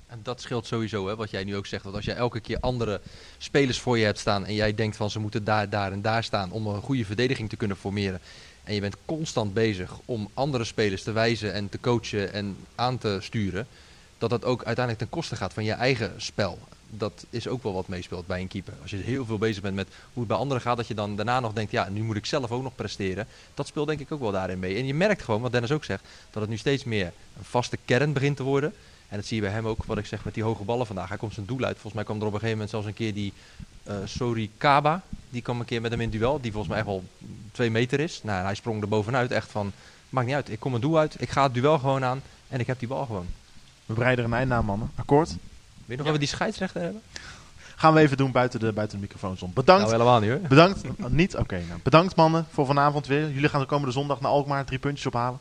En 0.10 0.20
dat 0.24 0.42
scheelt 0.42 0.66
sowieso, 0.66 1.08
hè, 1.08 1.16
wat 1.16 1.30
jij 1.30 1.44
nu 1.44 1.56
ook 1.56 1.66
zegt. 1.66 1.84
Want 1.84 1.96
als 1.96 2.06
jij 2.06 2.16
elke 2.16 2.40
keer 2.40 2.60
andere 2.60 3.02
spelers 3.38 3.80
voor 3.80 3.98
je 3.98 4.06
hebt 4.06 4.20
staan 4.20 4.46
en 4.46 4.54
jij 4.54 4.76
denkt 4.76 4.96
van 4.96 5.10
ze 5.10 5.20
moeten 5.20 5.44
daar, 5.44 5.70
daar 5.70 5.92
en 5.92 6.02
daar 6.02 6.24
staan 6.24 6.52
om 6.52 6.68
een 6.68 6.82
goede 6.82 7.06
verdediging 7.06 7.50
te 7.50 7.56
kunnen 7.56 7.78
formeren. 7.78 8.20
En 8.64 8.74
je 8.74 8.82
bent 8.82 8.96
constant 9.06 9.54
bezig 9.54 10.00
om 10.06 10.30
andere 10.34 10.64
spelers 10.64 11.04
te 11.04 11.12
wijzen 11.12 11.54
en 11.54 11.70
te 11.70 11.80
coachen 11.80 12.34
en 12.34 12.58
aan 12.76 12.98
te 12.98 13.18
sturen. 13.22 13.68
Dat 14.18 14.30
dat 14.30 14.46
ook 14.46 14.64
uiteindelijk 14.64 14.98
ten 15.06 15.18
koste 15.18 15.36
gaat 15.36 15.54
van 15.54 15.64
je 15.64 15.72
eigen 15.72 16.14
spel. 16.18 16.60
Dat 16.90 17.26
is 17.30 17.48
ook 17.48 17.64
wel 17.64 17.74
wat 17.74 17.88
meespeelt 17.88 18.28
bij 18.28 18.42
een 18.42 18.48
keeper. 18.48 18.74
Als 18.82 18.92
je 18.92 18.98
heel 18.98 19.26
veel 19.26 19.38
bezig 19.38 19.62
bent 19.62 19.76
met 19.76 19.88
hoe 19.88 20.20
het 20.20 20.28
bij 20.28 20.38
anderen 20.38 20.62
gaat, 20.62 20.78
dat 20.78 20.88
je 20.88 20.94
dan 20.94 21.16
daarna 21.16 21.40
nog 21.40 21.54
denkt, 21.54 21.72
ja, 21.72 21.90
nu 21.90 22.04
moet 22.04 22.16
ik 22.16 22.26
zelf 22.26 22.52
ook 22.52 22.64
nog 22.64 22.76
presteren. 22.76 23.28
Dat 23.54 23.68
speelt 23.68 23.88
denk 23.88 24.00
ik 24.00 24.12
ook 24.12 24.20
wel 24.20 24.32
daarin 24.32 24.60
mee. 24.60 24.76
En 24.76 24.86
je 24.86 24.94
merkt 24.94 25.22
gewoon, 25.22 25.42
wat 25.42 25.52
Dennis 25.52 25.72
ook 25.72 25.84
zegt, 25.84 26.04
dat 26.32 26.42
het 26.42 26.52
nu 26.52 26.58
steeds 26.58 26.84
meer 26.84 27.06
een 27.06 27.44
vaste 27.44 27.78
kern 27.86 28.14
begint 28.14 28.38
te 28.38 28.44
worden. 28.44 28.74
En 29.10 29.18
dat 29.18 29.26
zie 29.26 29.36
je 29.36 29.42
bij 29.42 29.52
hem 29.52 29.68
ook, 29.68 29.84
wat 29.86 29.98
ik 29.98 30.06
zeg 30.06 30.24
met 30.24 30.34
die 30.34 30.44
hoge 30.44 30.64
ballen 30.64 30.86
vandaag. 30.86 31.10
Hij 31.10 31.18
komt 31.18 31.34
zijn 31.34 31.46
doel 31.46 31.64
uit. 31.64 31.74
Volgens 31.74 31.94
mij 31.94 32.04
kwam 32.04 32.20
er 32.20 32.26
op 32.26 32.34
een 32.34 32.40
gegeven 32.40 32.58
moment 32.58 32.70
zelfs 32.70 32.88
een 32.88 32.94
keer 32.94 33.14
die 33.14 33.34
eh 33.84 33.96
Sori 34.06 34.52
Kaba. 34.58 35.02
Die 35.30 35.42
kwam 35.42 35.60
een 35.60 35.66
keer 35.66 35.82
met 35.82 35.92
hem 35.92 36.02
in 36.02 36.10
duel. 36.10 36.42
Die 36.42 36.52
volgens 36.52 36.72
mij 36.72 36.78
echt 36.78 36.88
wel 36.88 37.04
twee 37.52 37.72
meter 37.72 38.00
is. 38.00 38.24
Nou, 38.24 38.40
en 38.40 38.46
hij 38.46 38.56
sprong 38.56 38.82
er 38.82 38.88
bovenuit. 38.88 39.32
Echt 39.32 39.52
van, 39.52 39.72
maakt 40.10 40.28
niet 40.28 40.36
uit. 40.36 40.50
Ik 40.50 40.60
kom 40.60 40.72
mijn 40.72 40.84
doel 40.84 40.98
uit. 40.98 41.16
Ik 41.22 41.30
ga 41.30 41.44
het 41.44 41.54
duel 41.54 41.80
gewoon 41.80 42.04
aan. 42.04 42.22
En 42.48 42.60
ik 42.60 42.68
heb 42.68 42.80
die 42.80 42.88
bal 42.88 43.06
gewoon. 43.06 43.26
We 43.86 43.94
breiden 43.94 44.26
er 44.26 44.32
een 44.32 44.38
eind 44.38 44.52
aan, 44.52 44.66
mannen. 44.66 44.92
Akkoord? 44.96 45.30
Weet 45.30 45.38
je 45.86 45.96
nog 45.96 46.06
dat 46.06 46.14
we 46.14 46.20
die 46.20 46.28
scheidsrechter 46.28 46.82
hebben? 46.82 47.02
Gaan 47.76 47.94
we 47.94 48.00
even 48.00 48.18
doen 48.18 48.32
buiten 48.32 48.60
de, 48.60 48.74
buiten 48.74 48.98
de 48.98 49.04
microfoons 49.04 49.42
om. 49.42 49.52
Bedankt. 49.54 49.82
Nou, 49.82 49.94
helemaal 49.94 50.20
niet 50.20 50.30
hoor. 50.30 50.40
Bedankt. 50.40 50.82
Niet? 51.10 51.36
Oké. 51.36 51.64
nou. 51.68 51.80
Bedankt 51.84 52.16
mannen 52.16 52.46
voor 52.52 52.66
vanavond 52.66 53.08
weer. 53.08 53.32
Jullie 53.32 53.50
gaan 53.50 53.60
de 53.60 53.66
komende 53.66 53.94
zondag 53.94 54.22
naar 54.22 54.32
Alkmaar 54.32 54.66
drie 54.66 54.80
puntjes 54.80 55.06
ophalen. 55.06 55.40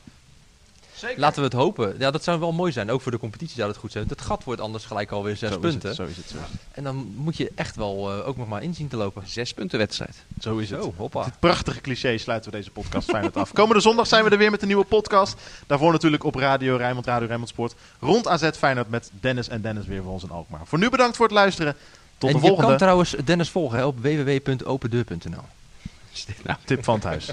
Laten 1.16 1.38
we 1.38 1.44
het 1.44 1.52
hopen. 1.52 1.94
Ja, 1.98 2.10
dat 2.10 2.24
zou 2.24 2.40
wel 2.40 2.52
mooi 2.52 2.72
zijn. 2.72 2.90
Ook 2.90 3.00
voor 3.00 3.12
de 3.12 3.18
competitie 3.18 3.56
zou 3.56 3.68
het 3.68 3.78
goed 3.78 3.92
zijn. 3.92 4.08
Het 4.08 4.20
gat 4.20 4.44
wordt 4.44 4.60
anders 4.60 4.84
gelijk 4.84 5.10
alweer 5.10 5.36
zes 5.36 5.48
Zo 5.48 5.54
is 5.54 5.60
punten. 5.60 5.88
het, 5.88 5.96
zo 5.96 6.04
is 6.04 6.16
het, 6.16 6.28
zo 6.28 6.36
is 6.36 6.42
het. 6.42 6.60
En 6.70 6.84
dan 6.84 7.12
moet 7.16 7.36
je 7.36 7.52
echt 7.54 7.76
wel 7.76 8.12
eh, 8.12 8.28
ook 8.28 8.36
nog 8.36 8.48
maar 8.48 8.62
inzien 8.62 8.88
te 8.88 8.96
lopen. 8.96 9.22
Zes 9.26 9.54
punten 9.54 9.78
wedstrijd. 9.78 10.24
Zo 10.40 10.56
is 10.56 10.70
het. 10.70 10.82
Zo, 10.82 10.94
hoppa. 10.96 11.24
Dit 11.24 11.38
prachtige 11.38 11.80
cliché 11.80 12.18
sluiten 12.18 12.50
we 12.50 12.56
deze 12.56 12.70
podcast 12.70 13.10
Feyenoord 13.10 13.36
af. 13.42 13.52
Komende 13.52 13.80
zondag 13.82 14.06
zijn 14.06 14.24
we 14.24 14.30
er 14.30 14.38
weer 14.38 14.50
met 14.50 14.60
een 14.62 14.68
nieuwe 14.68 14.84
podcast. 14.84 15.40
Daarvoor 15.66 15.92
natuurlijk 15.92 16.24
op 16.24 16.34
Radio 16.34 16.76
Rijnmond, 16.76 17.06
Radio 17.06 17.26
Rijnmond 17.26 17.50
Sport. 17.50 17.74
Rond 18.00 18.28
AZ 18.28 18.50
Feyenoord 18.50 18.90
met 18.90 19.10
Dennis 19.20 19.48
en 19.48 19.60
Dennis 19.60 19.86
weer 19.86 20.02
voor 20.02 20.12
ons 20.12 20.22
in 20.22 20.30
Alkmaar. 20.30 20.60
Voor 20.64 20.78
nu 20.78 20.90
bedankt 20.90 21.16
voor 21.16 21.26
het 21.26 21.34
luisteren. 21.34 21.76
Tot 22.18 22.30
en 22.30 22.36
de 22.36 22.42
je 22.42 22.46
volgende 22.46 22.68
kan 22.68 22.78
trouwens 22.78 23.14
Dennis 23.24 23.50
volgen 23.50 23.78
hè, 23.78 23.84
op 23.84 23.98
www.opendeur.nl. 24.00 25.42
tip 26.64 26.84
van 26.84 26.94
het 26.94 27.04
huis. 27.04 27.32